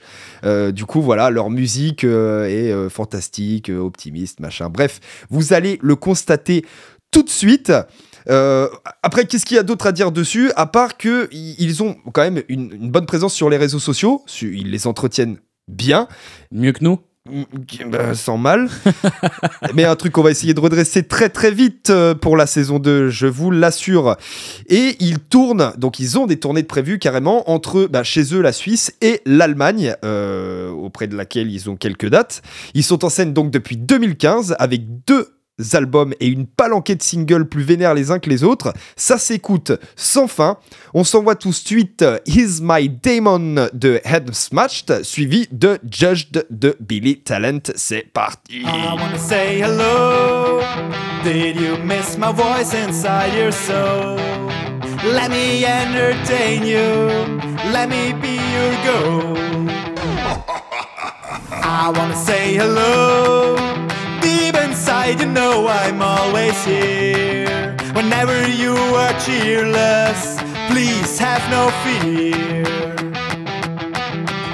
Du 0.71 0.85
coup, 0.85 1.01
voilà, 1.01 1.29
leur 1.29 1.49
musique 1.49 2.05
est 2.05 2.89
fantastique, 2.89 3.69
optimiste, 3.69 4.39
machin. 4.39 4.69
Bref, 4.69 5.01
vous 5.29 5.51
allez 5.53 5.77
le 5.81 5.95
constater 5.97 6.65
tout 7.13 7.23
de 7.23 7.29
suite. 7.29 7.71
Euh, 8.29 8.67
après, 9.01 9.25
qu'est-ce 9.25 9.45
qu'il 9.45 9.55
y 9.55 9.59
a 9.59 9.63
d'autre 9.63 9.87
à 9.87 9.91
dire 9.93 10.11
dessus 10.11 10.51
À 10.55 10.65
part 10.65 10.97
que 10.97 11.29
ils 11.31 11.83
ont 11.83 11.95
quand 12.11 12.23
même 12.23 12.43
une, 12.49 12.73
une 12.73 12.91
bonne 12.91 13.05
présence 13.05 13.33
sur 13.33 13.49
les 13.49 13.57
réseaux 13.57 13.79
sociaux. 13.79 14.23
Ils 14.41 14.71
les 14.71 14.87
entretiennent 14.87 15.37
bien. 15.67 16.07
Mieux 16.51 16.73
que 16.73 16.83
nous. 16.83 16.99
Bah, 17.87 18.15
sans 18.15 18.37
mal. 18.37 18.67
Mais 19.73 19.85
un 19.85 19.95
truc 19.95 20.11
qu'on 20.11 20.23
va 20.23 20.31
essayer 20.31 20.53
de 20.53 20.59
redresser 20.59 21.03
très 21.03 21.29
très 21.29 21.51
vite 21.51 21.89
euh, 21.89 22.13
pour 22.13 22.35
la 22.35 22.45
saison 22.45 22.79
2, 22.79 23.07
je 23.09 23.27
vous 23.27 23.49
l'assure. 23.49 24.17
Et 24.67 24.97
ils 24.99 25.19
tournent, 25.19 25.71
donc 25.77 25.99
ils 26.01 26.19
ont 26.19 26.25
des 26.27 26.37
tournées 26.37 26.63
de 26.63 26.67
prévues 26.67 26.99
carrément 26.99 27.49
entre 27.49 27.85
bah, 27.85 28.03
chez 28.03 28.35
eux 28.35 28.41
la 28.41 28.51
Suisse 28.51 28.93
et 28.99 29.21
l'Allemagne, 29.25 29.95
euh, 30.03 30.69
auprès 30.71 31.07
de 31.07 31.15
laquelle 31.15 31.49
ils 31.49 31.69
ont 31.69 31.77
quelques 31.77 32.09
dates. 32.09 32.41
Ils 32.73 32.83
sont 32.83 33.05
en 33.05 33.09
scène 33.09 33.31
donc 33.31 33.51
depuis 33.51 33.77
2015 33.77 34.57
avec 34.59 35.05
deux 35.05 35.29
albums 35.73 36.13
et 36.19 36.27
une 36.27 36.47
palanquée 36.47 36.95
de 36.95 37.03
singles 37.03 37.45
plus 37.45 37.63
vénères 37.63 37.93
les 37.93 38.11
uns 38.11 38.19
que 38.19 38.29
les 38.29 38.43
autres. 38.43 38.73
Ça 38.95 39.17
s'écoute 39.17 39.71
sans 39.95 40.27
fin. 40.27 40.57
On 40.93 41.03
s'envoie 41.03 41.35
tout 41.35 41.49
de 41.49 41.53
suite 41.53 42.01
euh, 42.01 42.17
He's 42.25 42.59
My 42.61 42.89
Demon 42.89 43.69
de 43.73 44.01
Head 44.03 44.33
Smashed, 44.33 45.03
suivi 45.03 45.47
de 45.51 45.79
Judged 45.89 46.45
de 46.49 46.75
Billy 46.79 47.19
Talent. 47.19 47.71
C'est 47.75 48.11
parti. 48.11 48.61
I 48.61 48.95
wanna 48.99 49.17
say 49.17 49.61
hello. 49.61 50.61
Did 51.23 51.55
you 51.55 51.77
miss 51.77 52.17
my 52.17 52.31
voice 52.33 52.73
inside 52.73 53.33
your 53.33 53.51
soul? 53.51 54.17
Let 55.05 55.29
me 55.29 55.65
entertain 55.65 56.65
you. 56.65 57.07
Let 57.71 57.89
me 57.89 58.13
be 58.13 58.39
your 58.53 58.71
goal. 58.83 59.37
I 61.51 61.91
wanna 61.95 62.15
say 62.15 62.55
hello. 62.55 63.55
I 65.03 65.09
you 65.19 65.25
know 65.25 65.67
I'm 65.67 66.01
always 66.01 66.63
here. 66.63 67.75
Whenever 67.91 68.47
you 68.47 68.71
are 68.71 69.11
cheerless, 69.19 70.39
please 70.71 71.19
have 71.19 71.43
no 71.51 71.63
fear. 71.83 72.63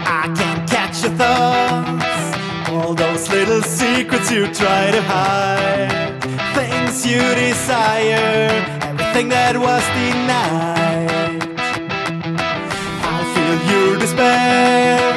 I 0.07 0.25
can't 0.35 0.67
catch 0.67 1.03
your 1.03 1.11
thoughts, 1.11 2.69
all 2.71 2.95
those 2.95 3.29
little 3.29 3.61
secrets 3.61 4.31
you 4.31 4.47
try 4.51 4.89
to 4.89 5.01
hide, 5.03 6.19
things 6.55 7.05
you 7.05 7.21
desire, 7.35 8.49
everything 8.81 9.29
that 9.29 9.55
was 9.55 9.83
denied. 9.99 11.43
I 13.13 13.17
feel 13.35 13.57
your 13.71 13.99
despair. 13.99 15.08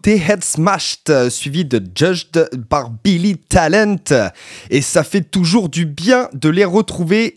écouter 0.00 0.32
Head 0.32 0.42
Smashed, 0.42 1.10
euh, 1.10 1.28
suivi 1.28 1.66
de 1.66 1.82
Judged 1.94 2.48
par 2.70 2.90
Billy 2.90 3.36
Talent. 3.36 3.96
Et 4.70 4.80
ça 4.80 5.04
fait 5.04 5.20
toujours 5.20 5.68
du 5.68 5.84
bien 5.84 6.30
de 6.32 6.48
les 6.48 6.64
retrouver, 6.64 7.36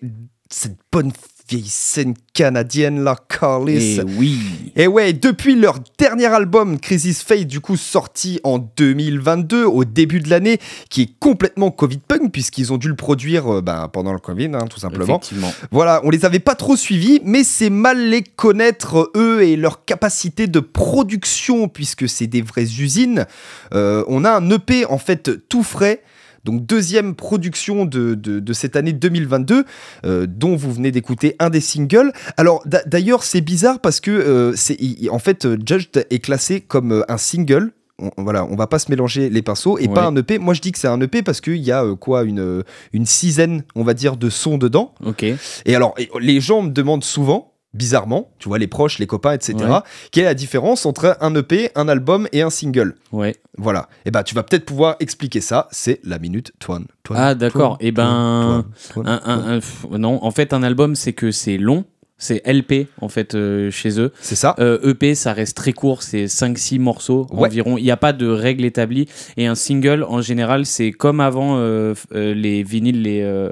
cette 0.49 0.77
bonne 0.89 1.11
vieille 1.53 1.69
scène 1.69 2.15
canadienne, 2.33 3.03
la 3.03 3.15
Carlis. 3.15 3.99
Et 3.99 4.03
oui. 4.17 4.39
Et 4.75 4.87
ouais, 4.87 5.13
depuis 5.13 5.55
leur 5.55 5.77
dernier 5.99 6.25
album, 6.25 6.79
Crisis 6.79 7.21
Fate, 7.21 7.45
du 7.45 7.59
coup 7.59 7.77
sorti 7.77 8.39
en 8.43 8.57
2022, 8.57 9.63
au 9.65 9.85
début 9.85 10.19
de 10.19 10.29
l'année, 10.29 10.59
qui 10.89 11.03
est 11.03 11.09
complètement 11.19 11.69
Covid-punk, 11.69 12.31
puisqu'ils 12.31 12.73
ont 12.73 12.77
dû 12.77 12.87
le 12.87 12.95
produire 12.95 13.57
euh, 13.57 13.61
ben, 13.61 13.87
pendant 13.87 14.13
le 14.13 14.19
Covid, 14.19 14.49
hein, 14.53 14.65
tout 14.67 14.79
simplement. 14.79 15.17
Effectivement. 15.17 15.53
Voilà, 15.69 16.01
on 16.03 16.09
les 16.09 16.25
avait 16.25 16.39
pas 16.39 16.55
trop 16.55 16.75
suivis, 16.75 17.21
mais 17.23 17.43
c'est 17.43 17.69
mal 17.69 18.09
les 18.09 18.23
connaître, 18.23 19.11
eux, 19.15 19.43
et 19.43 19.55
leur 19.55 19.85
capacité 19.85 20.47
de 20.47 20.59
production, 20.59 21.67
puisque 21.67 22.09
c'est 22.09 22.27
des 22.27 22.41
vraies 22.41 22.63
usines. 22.79 23.27
Euh, 23.75 24.03
on 24.07 24.25
a 24.25 24.31
un 24.31 24.49
EP, 24.49 24.85
en 24.85 24.97
fait, 24.97 25.47
tout 25.49 25.63
frais. 25.63 26.01
Donc 26.43 26.65
deuxième 26.65 27.15
production 27.15 27.85
de, 27.85 28.15
de, 28.15 28.39
de 28.39 28.53
cette 28.53 28.75
année 28.75 28.93
2022, 28.93 29.63
euh, 30.05 30.27
dont 30.27 30.55
vous 30.55 30.73
venez 30.73 30.91
d'écouter 30.91 31.35
un 31.39 31.49
des 31.49 31.61
singles. 31.61 32.11
Alors 32.37 32.61
d'a- 32.65 32.83
d'ailleurs 32.85 33.23
c'est 33.23 33.41
bizarre 33.41 33.79
parce 33.79 33.99
que 33.99 34.11
euh, 34.11 34.53
c'est 34.55 34.77
en 35.09 35.19
fait 35.19 35.45
euh, 35.45 35.57
Judged 35.65 36.05
est 36.09 36.19
classé 36.19 36.59
comme 36.61 36.91
euh, 36.91 37.01
un 37.11 37.17
single. 37.17 37.71
On, 37.99 38.09
voilà, 38.23 38.43
on 38.45 38.55
va 38.55 38.65
pas 38.67 38.79
se 38.79 38.89
mélanger 38.89 39.29
les 39.29 39.41
pinceaux 39.43 39.77
et 39.77 39.87
Ouais. 39.87 39.93
pas 39.93 40.05
un 40.07 40.15
EP. 40.15 40.39
Moi 40.39 40.53
je 40.55 40.61
dis 40.61 40.71
que 40.71 40.79
c'est 40.79 40.87
un 40.87 40.99
EP 40.99 41.21
parce 41.21 41.39
qu'il 41.41 41.57
y 41.57 41.71
a 41.71 41.85
euh, 41.85 41.95
quoi 41.95 42.23
une, 42.23 42.63
une 42.91 43.05
sizaine, 43.05 43.63
on 43.75 43.83
va 43.83 43.93
dire, 43.93 44.17
de 44.17 44.29
sons 44.29 44.57
dedans. 44.57 44.93
Ok. 45.05 45.23
Et 45.23 45.75
alors, 45.75 45.93
et 45.97 46.09
les 46.19 46.41
gens 46.41 46.63
me 46.63 46.71
demandent 46.71 47.03
souvent, 47.03 47.52
bizarrement, 47.73 48.29
tu 48.39 48.47
vois, 48.49 48.59
les 48.59 48.67
proches, 48.67 48.99
les 48.99 49.07
copains, 49.07 49.33
etc., 49.33 49.55
Ouais. 49.59 49.79
quelle 50.11 50.23
est 50.23 50.27
la 50.27 50.33
différence 50.33 50.85
entre 50.85 51.17
un 51.21 51.33
EP, 51.35 51.69
un 51.75 51.87
album 51.87 52.27
et 52.31 52.41
un 52.41 52.49
single 52.49 52.95
Ouais. 53.11 53.35
Voilà. 53.57 53.87
Et 54.05 54.11
bah, 54.11 54.23
tu 54.23 54.35
vas 54.35 54.43
peut-être 54.43 54.65
pouvoir 54.65 54.95
expliquer 54.99 55.41
ça. 55.41 55.67
C'est 55.71 55.99
la 56.03 56.19
minute 56.19 56.51
Twan. 56.59 56.85
Ah, 57.11 57.35
d'accord. 57.35 57.77
Twan, 57.77 57.87
Eh 57.87 57.91
ben, 57.91 58.65
Twan, 58.91 59.03
Twan, 59.03 59.07
Un, 59.07 59.17
Twan. 59.19 59.29
un- 59.39 59.47
un- 59.55 59.59
pff, 59.59 59.85
non, 59.91 60.23
en 60.23 60.31
fait, 60.31 60.53
un 60.53 60.63
album, 60.63 60.95
c'est 60.95 61.13
que 61.13 61.31
c'est 61.31 61.57
long. 61.57 61.85
C'est 62.23 62.41
LP, 62.45 62.87
en 63.01 63.09
fait, 63.09 63.35
euh, 63.35 63.69
chez 63.69 63.99
eux. 63.99 64.13
C'est 64.21 64.35
ça. 64.35 64.55
Euh, 64.59 64.79
EP, 64.89 65.13
ça 65.13 65.33
reste 65.33 65.57
très 65.57 65.73
court, 65.73 66.03
c'est 66.03 66.27
5-6 66.27 66.79
morceaux 66.79 67.27
Ouais. 67.31 67.49
environ. 67.49 67.77
Il 67.77 67.83
n'y 67.83 67.91
a 67.91 67.97
pas 67.97 68.13
de 68.13 68.25
règle 68.27 68.63
établie. 68.63 69.09
Et 69.35 69.45
un 69.45 69.55
single, 69.55 70.03
en 70.07 70.21
général, 70.21 70.65
c'est 70.65 70.93
comme 70.93 71.19
avant 71.19 71.57
euh, 71.57 71.93
les 72.13 72.63
vinyles, 72.63 73.01
les, 73.01 73.49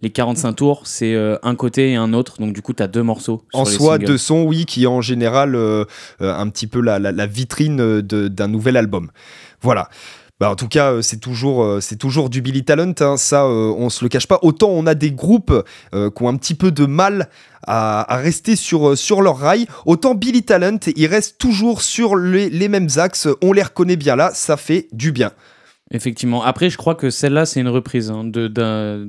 les 0.00 0.08
45 0.10 0.52
tours, 0.54 0.86
c'est 0.86 1.14
un 1.42 1.54
côté 1.54 1.90
et 1.92 1.96
un 1.96 2.14
autre. 2.14 2.40
Donc, 2.40 2.54
du 2.54 2.62
coup, 2.62 2.72
tu 2.72 2.82
as 2.82 2.88
deux 2.88 3.02
morceaux. 3.02 3.42
en 3.52 3.66
sur 3.66 3.72
les 3.72 3.76
soi, 3.78 3.92
singles. 3.96 4.06
deux 4.06 4.18
sons, 4.18 4.42
oui, 4.44 4.64
qui 4.64 4.84
est 4.84 4.86
en 4.86 5.02
général 5.02 5.54
un 6.20 6.48
petit 6.48 6.66
peu 6.66 6.80
la, 6.80 6.98
la- 6.98 7.12
la 7.12 7.26
vitrine 7.26 8.00
d'un 8.00 8.48
nouvel 8.48 8.78
album. 8.78 9.10
Voilà. 9.60 9.88
Bah, 10.40 10.50
en 10.52 10.54
tout 10.54 10.68
cas, 10.68 10.92
euh, 10.92 11.02
c'est 11.02 11.16
toujours, 11.18 11.64
euh, 11.64 11.80
c'est 11.80 11.96
toujours 11.96 12.30
du 12.30 12.40
Billy 12.42 12.64
Talent, 12.64 12.92
hein, 13.00 13.16
ça, 13.16 13.44
euh, 13.44 13.74
on 13.76 13.90
se 13.90 14.04
le 14.04 14.08
cache 14.08 14.28
pas. 14.28 14.38
Autant 14.42 14.68
on 14.70 14.86
a 14.86 14.94
des 14.94 15.10
groupes 15.10 15.52
euh, 15.94 16.10
qui 16.10 16.22
ont 16.22 16.28
un 16.28 16.36
petit 16.36 16.54
peu 16.54 16.70
de 16.70 16.86
mal 16.86 17.28
à, 17.66 18.14
à 18.14 18.16
rester 18.18 18.54
sur, 18.54 18.96
sur 18.96 19.20
leur 19.20 19.36
rail, 19.38 19.66
autant 19.84 20.14
Billy 20.14 20.44
Talent, 20.44 20.78
il 20.94 21.06
reste 21.06 21.38
toujours 21.38 21.82
sur 21.82 22.14
les, 22.14 22.50
les 22.50 22.68
mêmes 22.68 22.88
axes. 22.98 23.26
On 23.42 23.52
les 23.52 23.62
reconnaît 23.64 23.96
bien 23.96 24.14
là, 24.14 24.30
ça 24.32 24.56
fait 24.56 24.86
du 24.92 25.10
bien. 25.10 25.32
Effectivement. 25.90 26.44
Après, 26.44 26.70
je 26.70 26.76
crois 26.76 26.94
que 26.94 27.10
celle-là, 27.10 27.44
c'est 27.46 27.60
une 27.60 27.68
reprise. 27.68 28.10
hein, 28.10 28.22
de, 28.24 28.46
d'un... 28.46 29.08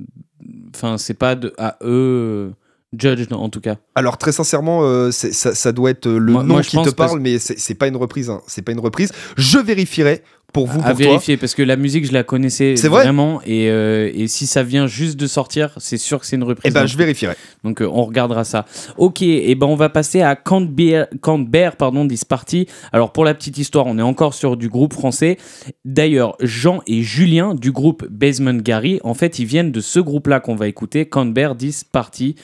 Enfin, 0.73 0.97
c'est 0.97 1.13
pas 1.13 1.35
de, 1.35 1.53
à 1.57 1.77
eux, 1.83 2.53
Judge, 2.97 3.27
en 3.31 3.49
tout 3.49 3.59
cas. 3.61 3.75
Alors 3.93 4.17
très 4.17 4.31
sincèrement, 4.31 4.79
euh, 4.83 5.11
c'est- 5.11 5.33
ça, 5.33 5.53
ça 5.53 5.71
doit 5.73 5.91
être 5.91 6.07
le 6.09 6.31
Moi- 6.31 6.43
nom 6.43 6.53
moi, 6.55 6.61
qui 6.63 6.81
te 6.81 6.89
parle, 6.89 7.19
mais 7.19 7.37
c'est 7.37 7.59
c'est 7.59 7.75
pas 7.75 7.87
une 7.87 7.97
reprise. 7.97 8.29
hein. 8.31 8.41
C'est 8.47 8.61
pas 8.63 8.71
une 8.71 8.79
reprise. 8.79 9.11
Je 9.37 9.59
vérifierai 9.59 10.23
pour 10.53 10.67
vous, 10.67 10.79
à 10.79 10.89
pour 10.89 10.97
toi. 10.97 11.05
vérifier 11.05 11.37
parce 11.37 11.53
que 11.55 11.61
la 11.61 11.75
musique 11.75 12.05
je 12.05 12.11
la 12.13 12.23
connaissais 12.23 12.73
vrai 12.75 13.03
vraiment 13.03 13.39
et, 13.45 13.69
euh, 13.69 14.11
et 14.13 14.27
si 14.27 14.47
ça 14.47 14.63
vient 14.63 14.87
juste 14.87 15.17
de 15.19 15.27
sortir 15.27 15.71
c'est 15.77 15.97
sûr 15.97 16.19
que 16.19 16.25
c'est 16.25 16.35
une 16.35 16.43
reprise. 16.43 16.71
Eh 16.71 16.73
ben, 16.73 16.85
je 16.85 16.97
vérifierai. 16.97 17.35
donc 17.63 17.81
euh, 17.81 17.89
on 17.91 18.03
regardera 18.03 18.43
ça. 18.43 18.65
Ok 18.97 19.21
et 19.21 19.53
ben 19.55 19.67
on 19.67 19.75
va 19.75 19.89
passer 19.89 20.21
à 20.21 20.35
Can't 20.35 20.65
Bear, 20.65 21.07
Can't 21.21 21.45
Bear 21.47 21.75
pardon 21.75 22.07
This 22.07 22.25
Party 22.25 22.67
alors 22.91 23.11
pour 23.11 23.25
la 23.25 23.33
petite 23.33 23.57
histoire 23.57 23.85
on 23.87 23.97
est 23.99 24.03
encore 24.03 24.33
sur 24.33 24.57
du 24.57 24.69
groupe 24.69 24.93
français. 24.93 25.37
D'ailleurs 25.85 26.35
Jean 26.41 26.81
et 26.87 27.01
Julien 27.03 27.53
du 27.55 27.71
groupe 27.71 28.05
Basement 28.09 28.53
Gary 28.55 28.99
en 29.03 29.13
fait 29.13 29.39
ils 29.39 29.45
viennent 29.45 29.71
de 29.71 29.81
ce 29.81 29.99
groupe 29.99 30.27
là 30.27 30.39
qu'on 30.39 30.55
va 30.55 30.67
écouter 30.67 31.05
Can't 31.07 31.31
Bear 31.33 31.55
This 31.55 31.83
Party 31.83 32.35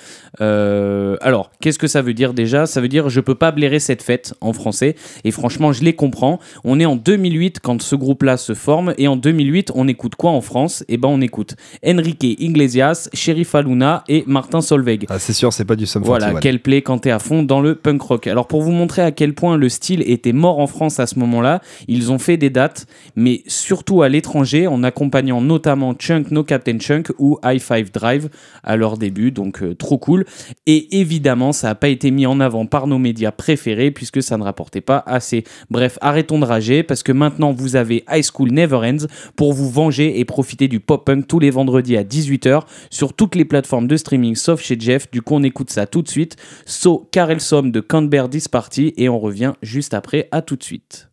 Euh, 0.42 1.18
alors 1.22 1.52
qu'est-ce 1.62 1.80
que 1.80 1.88
ça 1.88 2.02
veut 2.02 2.14
dire 2.14 2.34
déjà? 2.34 2.66
Ça 2.66 2.82
veut 2.82 2.88
dire 2.88 3.10
je 3.10 3.22
peux 3.22 3.36
pas 3.36 3.52
blairer 3.52 3.80
cette 3.80 4.04
fête 4.04 4.34
en 4.42 4.54
français. 4.54 4.96
Et 5.24 5.32
franchement 5.32 5.72
je 5.74 5.84
les 5.84 5.94
comprends. 5.94 6.40
On 6.64 6.80
est 6.80 6.86
en 6.86 6.96
2008 6.96 7.60
quand 7.62 7.82
ce 7.82 7.95
groupe-là 7.96 8.38
se 8.38 8.54
forme 8.54 8.94
et 8.98 9.08
en 9.08 9.16
2008 9.16 9.72
on 9.76 9.88
écoute 9.88 10.16
quoi 10.16 10.32
en 10.32 10.42
France? 10.42 10.84
Eh 10.88 10.98
ben 10.98 11.10
on 11.10 11.22
écoute 11.22 11.56
Enrique 11.86 12.24
Iglesias, 12.24 13.10
Sheriff 13.14 13.56
Aluna 13.56 14.04
et 14.08 14.24
Martin 14.28 14.62
Solveig. 14.62 15.06
Ah, 15.10 15.20
c'est 15.20 15.34
sûr, 15.34 15.54
c'est 15.54 15.66
pas 15.66 15.76
du 15.76 15.86
Sum 15.86 16.04
Voilà, 16.04 16.28
41. 16.28 16.40
quel 16.42 16.60
play 16.62 16.82
quand 16.82 17.00
t'es 17.00 17.12
à 17.12 17.20
fond 17.20 17.44
dans 17.44 17.62
le 17.62 17.76
punk 17.76 18.02
rock. 18.02 18.28
Alors 18.28 18.48
pour 18.48 18.62
vous 18.62 18.72
montrer 18.72 19.02
à 19.02 19.12
quel 19.12 19.34
point 19.34 19.58
le 19.58 19.70
style 19.70 20.04
était 20.10 20.34
mort 20.34 20.60
en 20.60 20.68
France 20.68 21.00
à 21.00 21.08
ce 21.08 21.20
moment-là, 21.20 21.62
ils 21.88 22.12
ont 22.12 22.20
fait 22.20 22.38
des 22.38 22.50
dates, 22.50 22.88
mais 23.16 23.44
surtout 23.48 24.02
à 24.02 24.10
l'étranger, 24.10 24.68
en 24.68 24.84
accompagnant 24.84 25.42
notamment 25.42 25.94
Chunk 25.94 26.32
No 26.32 26.44
Captain 26.44 26.80
Chunk 26.80 27.12
ou 27.20 27.38
High 27.44 27.62
Five 27.62 27.92
Drive 27.92 28.30
à 28.64 28.76
leur 28.76 28.98
début, 28.98 29.32
donc 29.32 29.62
euh, 29.62 29.76
trop 29.76 29.98
cool. 29.98 30.26
Et 30.66 31.00
évidemment, 31.00 31.52
ça 31.52 31.68
n'a 31.68 31.76
pas 31.76 31.90
été 31.90 32.12
mis 32.12 32.26
en 32.26 32.40
avant 32.40 32.66
par 32.66 32.88
nos 32.88 32.98
médias 32.98 33.32
préférés 33.32 33.92
puisque 33.92 34.24
ça 34.24 34.38
ne 34.38 34.44
rapportait 34.44 34.82
pas 34.82 35.04
assez. 35.06 35.44
Bref, 35.70 35.98
arrêtons 36.02 36.40
de 36.40 36.46
rager 36.46 36.82
parce 36.84 37.04
que 37.04 37.12
maintenant 37.12 37.52
vous 37.52 37.76
avez 37.76 37.85
High 37.94 38.24
School 38.24 38.52
Never 38.52 38.78
Ends 38.78 39.08
pour 39.36 39.54
vous 39.54 39.70
venger 39.70 40.20
et 40.20 40.26
profiter 40.26 40.68
du 40.68 40.80
pop-punk 40.80 41.28
tous 41.28 41.40
les 41.40 41.50
vendredis 41.50 41.98
à 41.98 42.04
18h 42.04 42.62
sur 42.90 43.14
toutes 43.14 43.36
les 43.36 43.46
plateformes 43.46 43.88
de 43.88 43.98
streaming 43.98 44.36
sauf 44.36 44.62
chez 44.62 44.78
Jeff. 44.80 45.10
Du 45.12 45.22
coup, 45.22 45.36
on 45.36 45.44
écoute 45.44 45.70
ça 45.70 45.86
tout 45.86 46.02
de 46.02 46.10
suite. 46.10 46.36
So, 46.66 47.08
Karel 47.12 47.40
Som 47.40 47.72
de 47.72 47.80
Can't 47.80 48.08
Bear 48.08 48.30
This 48.30 48.48
Party 48.48 48.94
et 48.98 49.10
on 49.10 49.20
revient 49.20 49.54
juste 49.62 49.94
après. 49.94 50.28
À 50.32 50.42
tout 50.42 50.56
de 50.56 50.64
suite. 50.64 51.08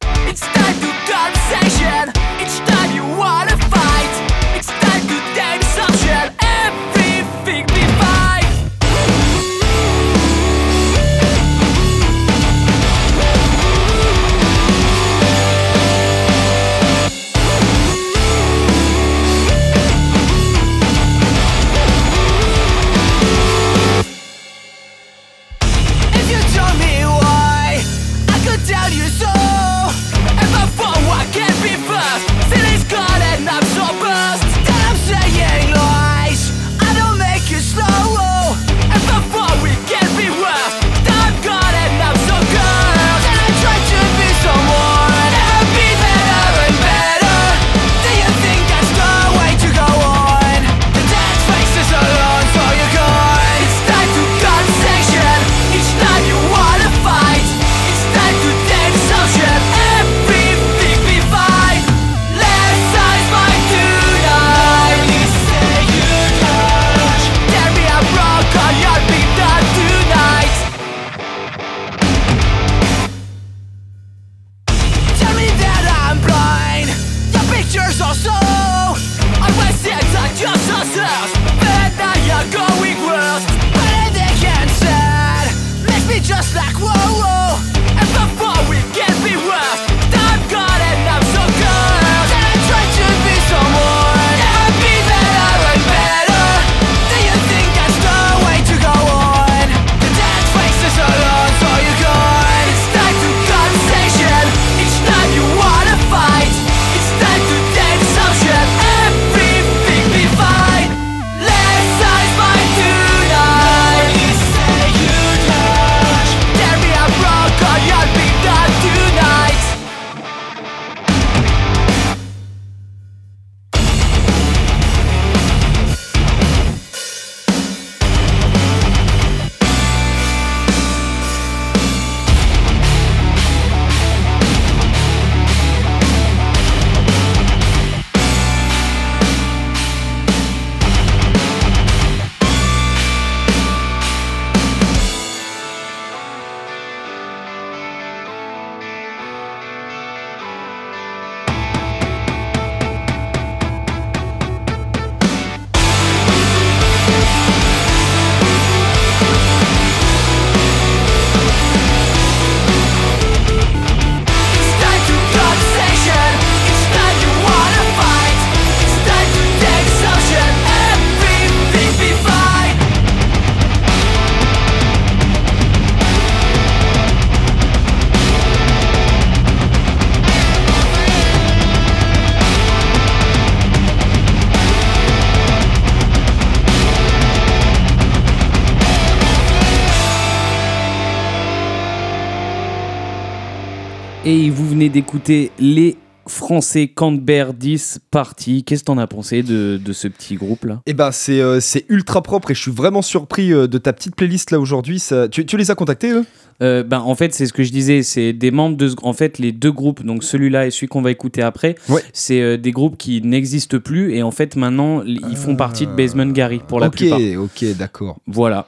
Venez 194.82 194.88
d'écouter 194.92 195.52
les 195.60 195.96
Français 196.26 196.88
Canterbury 196.88 197.52
10 197.56 198.00
Party. 198.10 198.64
Qu'est-ce 198.64 198.80
que 198.82 198.86
t'en 198.86 198.98
as 198.98 199.06
pensé 199.06 199.42
de, 199.44 199.80
de 199.84 199.92
ce 199.92 200.08
petit 200.08 200.34
groupe 200.34 200.64
là? 200.64 200.80
Eh 200.86 200.92
ben, 200.94 201.12
c'est 201.12 201.40
euh, 201.40 201.60
c'est 201.60 201.84
ultra 201.88 202.20
propre 202.22 202.50
et 202.50 202.54
je 202.54 202.60
suis 202.62 202.70
vraiment 202.72 203.00
surpris 203.02 203.52
euh, 203.52 203.68
de 203.68 203.78
ta 203.78 203.92
petite 203.92 204.16
playlist 204.16 204.50
là 204.50 204.58
aujourd'hui. 204.58 204.98
Ça- 204.98 205.28
Tu, 205.28 205.46
tu 205.46 205.56
les 205.56 205.70
as 205.70 205.76
contactés 205.76 206.10
eux? 206.10 206.24
Euh, 206.62 206.82
ben, 206.82 206.98
en 207.00 207.14
fait, 207.14 207.32
c'est 207.32 207.46
ce 207.46 207.52
que 207.52 207.62
je 207.62 207.70
disais, 207.70 208.02
c'est 208.02 208.32
des 208.32 208.50
membres 208.50 208.76
de. 208.76 208.88
ce- 208.88 208.96
En 209.02 209.12
fait, 209.12 209.38
les 209.38 209.52
deux 209.52 209.70
groupes, 209.72 210.04
donc 210.04 210.24
celui-là 210.24 210.66
et 210.66 210.70
celui 210.72 210.88
qu'on 210.88 211.02
va 211.02 211.10
écouter 211.12 211.42
après, 211.42 211.76
Ouais. 211.88 212.02
c'est 212.12 212.58
des 212.58 212.70
groupes 212.72 212.96
qui 212.98 213.20
n'existent 213.22 213.78
plus 213.78 214.14
et 214.14 214.22
en 214.24 214.30
fait, 214.32 214.56
maintenant, 214.56 215.02
ils 215.04 215.36
font 215.36 215.54
partie 215.56 215.86
de 215.86 215.92
Basement 215.92 216.26
Gary 216.32 216.60
pour 216.66 216.80
la 216.80 216.88
ok, 216.88 216.96
plupart. 216.96 217.20
ok, 217.38 217.64
d'accord. 217.76 218.18
Voilà. 218.26 218.66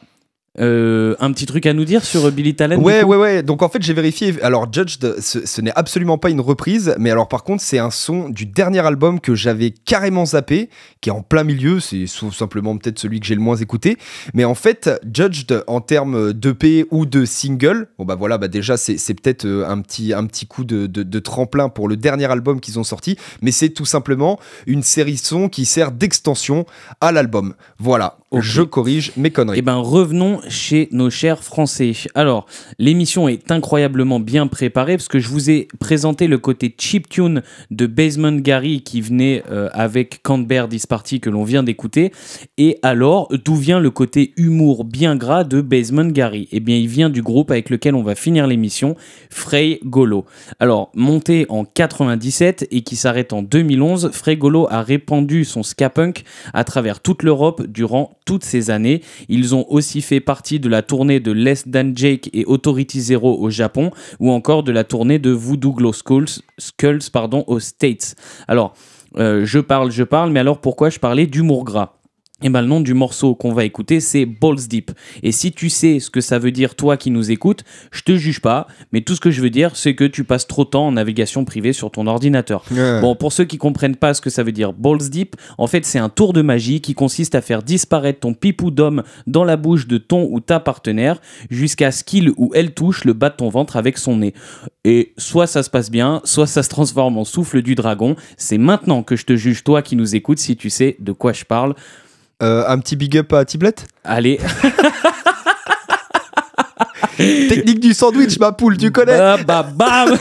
Euh, 0.61 1.17
un 1.19 1.33
petit 1.33 1.47
truc 1.47 1.67
à 1.67 1.73
nous 1.73 1.85
dire 1.85 2.05
sur 2.05 2.31
Billy 2.31 2.55
Talent 2.55 2.81
Ouais, 2.81 3.03
ouais, 3.03 3.17
ouais. 3.17 3.43
Donc 3.43 3.63
en 3.63 3.69
fait, 3.69 3.83
j'ai 3.83 3.93
vérifié. 3.93 4.41
Alors, 4.43 4.73
Judged, 4.73 5.21
ce, 5.21 5.45
ce 5.45 5.61
n'est 5.61 5.73
absolument 5.75 6.17
pas 6.17 6.31
une 6.31 6.41
reprise, 6.41 6.95
mais 6.99 7.11
alors 7.11 7.27
par 7.27 7.43
contre, 7.43 7.61
c'est 7.63 7.79
un 7.81 7.91
son 7.91 8.29
du 8.29 8.47
dernier 8.47 8.79
album 8.87 9.19
que 9.21 9.35
j'avais 9.35 9.71
carrément 9.73 10.25
zappé, 10.27 10.71
qui 11.01 11.09
est 11.09 11.13
en 11.13 11.23
plein 11.23 11.43
milieu. 11.43 11.81
C'est 11.81 12.05
tout 12.19 12.31
simplement 12.31 12.77
peut-être 12.77 13.01
celui 13.01 13.19
que 13.19 13.27
j'ai 13.27 13.35
le 13.35 13.41
moins 13.41 13.57
écouté. 13.57 13.97
Mais 14.33 14.45
en 14.45 14.55
fait, 14.55 14.91
Judged 15.13 15.65
en 15.67 15.81
termes 15.81 16.33
d'EP 16.33 16.87
ou 16.93 17.05
de 17.05 17.25
single, 17.25 17.89
bon 17.99 18.05
bah 18.05 18.15
voilà, 18.15 18.39
bah 18.39 18.47
déjà, 18.49 18.77
c'est 18.77 19.15
peut-être 19.15 19.47
euh, 19.47 19.69
un 19.69 19.81
petit, 19.81 20.13
un 20.13 20.25
petit 20.27 20.47
coup 20.47 20.65
de, 20.65 20.87
de- 20.87 21.03
de 21.03 21.19
tremplin 21.19 21.69
pour 21.69 21.89
le 21.89 21.97
dernier 21.97 22.31
album 22.31 22.61
qu'ils 22.61 22.79
ont 22.79 22.85
sorti, 22.85 23.17
mais 23.43 23.51
c'est 23.51 23.71
tout 23.71 23.87
simplement 23.87 24.39
une 24.69 24.83
série 24.85 25.17
son 25.17 25.49
qui 25.49 25.65
sert 25.65 25.91
d'extension 25.91 26.65
à 27.01 27.11
l'album. 27.11 27.55
Voilà, 27.79 28.19
je 28.39 28.63
corrige 28.63 29.13
mes 29.17 29.31
conneries. 29.31 29.59
Eh 29.59 29.63
ben 29.63 29.77
revenons 29.77 30.41
chez 30.49 30.89
nos 30.93 31.11
chers 31.11 31.43
Français. 31.43 31.93
Alors, 32.15 32.47
l'émission 32.79 33.29
est 33.29 33.51
incroyablement 33.51 34.21
bien 34.21 34.47
préparée 34.47 34.97
parce 34.97 35.09
que 35.09 35.19
je 35.19 35.29
vous 35.29 35.51
ai 35.51 35.69
présenté 35.81 36.27
le 36.27 36.39
côté 36.39 36.75
chiptune 36.79 37.43
de 37.71 37.87
Basement 37.87 38.33
Gary 38.33 38.83
qui 38.83 39.01
venait 39.01 39.43
euh, 39.51 39.69
avec 39.73 40.23
Canberra 40.23 40.69
This 40.69 40.87
Party 40.87 41.21
que 41.21 41.31
l'on 41.31 41.45
vient 41.45 41.63
d'écouter. 41.63 42.13
Et 42.59 42.79
alors, 42.83 43.29
d'où 43.45 43.57
vient 43.57 43.81
le 43.81 43.91
côté 43.91 44.33
humour 44.37 44.85
bien 44.85 45.17
gras 45.17 45.45
de 45.45 45.61
Basement 45.61 46.07
Gary? 46.07 46.49
Eh 46.53 46.61
bien, 46.61 46.77
il 46.77 46.89
vient 46.89 47.11
du 47.11 47.23
groupe 47.23 47.51
avec 47.51 47.71
lequel 47.71 47.95
on 47.95 48.03
va 48.03 48.15
finir 48.15 48.47
l'émission, 48.47 48.97
Frey 49.31 49.81
Golo. 49.85 50.25
Alors, 50.61 50.91
monté 50.95 51.47
en 51.49 51.65
97 51.65 52.69
et 52.71 52.83
qui 52.83 52.97
s'arrête 52.97 53.33
en 53.33 53.43
2011, 53.43 54.11
Frey 54.13 54.37
Golo 54.37 54.67
a 54.71 54.83
répandu 54.83 55.45
son 55.45 55.63
ska 55.63 55.91
punk 55.91 56.25
à 56.53 56.65
travers 56.65 57.01
toute 57.01 57.23
l'Europe 57.23 57.67
durant 57.67 58.19
toutes 58.25 58.45
ces 58.45 58.71
années. 58.71 59.03
Ils 59.29 59.55
ont 59.55 59.67
aussi 59.69 60.01
fait 60.01 60.21
partie 60.21 60.34
de 60.43 60.69
la 60.69 60.83
tournée 60.83 61.21
de 61.21 61.33
Less 61.33 61.65
Than 61.71 61.93
Jake 61.95 62.31
et 62.33 62.45
Authority 62.45 63.01
Zero 63.01 63.39
au 63.41 63.51
Japon, 63.51 63.91
ou 64.21 64.31
encore 64.31 64.63
de 64.63 64.73
la 64.73 64.85
tournée 64.85 65.19
de 65.19 65.31
Voodoo 65.31 65.73
Glow 65.73 65.93
Skulls, 65.93 66.41
aux 67.47 67.61
States. 67.61 68.17
Alors, 68.49 68.75
euh, 69.17 69.45
je 69.45 69.59
parle, 69.61 69.91
je 69.91 70.03
parle, 70.03 70.31
mais 70.31 70.41
alors 70.41 70.61
pourquoi 70.61 70.91
je 70.91 70.99
parlais 70.99 71.27
d'humour 71.27 71.65
gras? 71.65 71.93
Et 72.43 72.49
ben, 72.49 72.63
le 72.63 72.67
nom 72.67 72.81
du 72.81 72.95
morceau 72.95 73.37
qu'on 73.37 73.53
va 73.53 73.65
écouter, 73.65 74.01
c'est 74.01 74.27
Balls 74.27 74.67
Deep. 74.69 74.91
Et 75.23 75.31
si 75.31 75.53
tu 75.53 75.71
sais 75.71 76.01
ce 76.01 76.11
que 76.11 76.21
ça 76.21 76.41
veut 76.41 76.51
dire, 76.51 76.75
toi 76.75 76.97
qui 76.97 77.13
nous 77.13 77.31
écoutes, 77.31 77.63
je 77.93 78.03
te 78.03 78.17
juge 78.17 78.41
pas, 78.41 78.67
mais 78.93 79.03
tout 79.03 79.15
ce 79.15 79.21
que 79.21 79.31
je 79.31 79.41
veux 79.41 79.51
dire, 79.51 79.77
c'est 79.77 79.95
que 79.95 80.03
tu 80.03 80.25
passes 80.25 80.49
trop 80.49 80.65
de 80.65 80.71
temps 80.71 80.89
en 80.89 80.93
navigation 80.93 81.45
privée 81.45 81.73
sur 81.73 81.93
ton 81.93 82.09
ordinateur. 82.09 82.65
Bon, 83.01 83.15
pour 83.15 83.33
ceux 83.33 83.45
qui 83.45 83.57
comprennent 83.57 83.95
pas 83.95 84.15
ce 84.15 84.21
que 84.21 84.31
ça 84.31 84.43
veut 84.43 84.51
dire 84.51 84.73
balls 84.73 85.09
deep, 85.11 85.37
en 85.59 85.69
fait, 85.69 85.87
c'est 85.87 86.01
un 86.01 86.09
tour 86.09 86.33
de 86.33 86.43
magie 86.43 86.81
qui 86.81 86.95
consiste 86.95 87.37
à 87.37 87.41
faire 87.41 87.63
disparaître 87.63 88.21
ton 88.21 88.35
pipou 88.35 88.73
d'homme 88.73 89.05
dans 89.29 89.45
la 89.45 89.57
bouche 89.57 89.87
de 89.87 89.99
ton 89.99 90.29
ou 90.29 90.41
ta 90.41 90.59
partenaire 90.59 91.21
jusqu'à 91.51 91.93
ce 91.93 92.03
qu'il 92.03 92.31
ou 92.37 92.51
elle 92.53 92.75
touche 92.75 93.05
le 93.05 93.13
bas 93.13 93.31
de 93.31 93.37
ton 93.37 93.49
ventre 93.49 93.77
avec 93.77 93.97
son 93.97 94.17
nez. 94.17 94.35
Et 94.85 95.15
soit 95.19 95.47
ça 95.47 95.63
se 95.63 95.71
passe 95.71 95.91
bien, 95.91 96.21
soit 96.25 96.49
ça 96.49 96.65
se 96.65 96.69
transforme 96.69 97.17
en 97.17 97.25
souffle 97.25 97.63
du 97.63 97.77
dragon. 97.77 98.17
C'est 98.37 98.59
maintenant 98.59 99.05
que 99.05 99.15
je 99.15 99.25
te 99.25 99.37
juge, 99.37 99.63
toi 99.63 99.83
qui 99.83 99.95
nous 99.95 100.17
écoutes, 100.17 100.41
si 100.41 100.57
tu 100.57 100.69
sais 100.69 100.97
de 100.99 101.13
quoi 101.13 101.33
je 101.33 101.45
parle. 101.45 101.75
Euh, 102.43 102.65
un 102.67 102.79
petit 102.79 102.97
big 102.97 103.17
up 103.17 103.33
à 103.33 103.45
Tiblet 103.45 103.75
Allez, 104.03 104.39
Technique 107.17 107.79
du 107.81 107.95
sandwich, 107.95 108.39
ma 108.41 108.51
poule, 108.53 108.77
tu 108.77 108.91
connais 108.91 109.17
Bah, 109.17 109.37
bah, 109.47 109.63
bam 109.73 110.17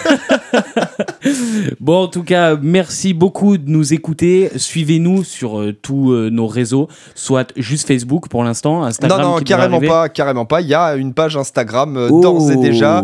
Bon, 1.79 2.03
en 2.03 2.07
tout 2.07 2.23
cas, 2.23 2.55
merci 2.61 3.13
beaucoup 3.15 3.57
de 3.57 3.67
nous 3.69 3.93
écouter. 3.93 4.51
Suivez-nous 4.55 5.23
sur 5.23 5.59
euh, 5.59 5.73
tous 5.73 6.11
euh, 6.11 6.29
nos 6.29 6.45
réseaux, 6.45 6.87
soit 7.15 7.51
juste 7.57 7.87
Facebook 7.87 8.27
pour 8.29 8.43
l'instant, 8.43 8.81
Non, 8.81 8.85
Instagram. 8.85 9.21
non, 9.21 9.37
qui 9.37 9.45
devrait 9.45 9.57
carrément 9.69 9.79
pas, 9.81 10.09
carrément 10.09 10.45
pas. 10.45 10.61
Il 10.61 10.67
y 10.67 10.75
a 10.75 10.95
une 10.95 11.13
page 11.15 11.35
Instagram 11.35 11.97
euh, 11.97 12.09
Oh. 12.11 12.21
d'ores 12.21 12.51
et 12.51 12.57
déjà 12.57 13.03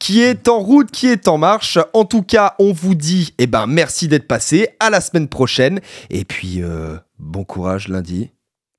qui 0.00 0.22
est 0.22 0.48
en 0.48 0.58
route, 0.58 0.90
qui 0.90 1.06
est 1.06 1.28
en 1.28 1.38
marche. 1.38 1.78
En 1.92 2.04
tout 2.04 2.22
cas, 2.22 2.54
on 2.58 2.72
vous 2.72 2.94
dit, 2.96 3.34
eh 3.38 3.46
ben, 3.46 3.66
merci 3.66 4.08
d'être 4.08 4.26
passé. 4.26 4.68
À 4.80 4.90
la 4.90 5.00
semaine 5.00 5.28
prochaine. 5.28 5.80
Et 6.08 6.24
puis, 6.24 6.62
bon 7.18 7.44
courage 7.44 7.88
lundi. 7.88 8.30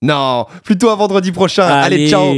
Non, 0.01 0.45
plutôt 0.63 0.89
à 0.89 0.95
vendredi 0.95 1.31
prochain. 1.31 1.67
Allez, 1.67 2.09
ciao. 2.09 2.33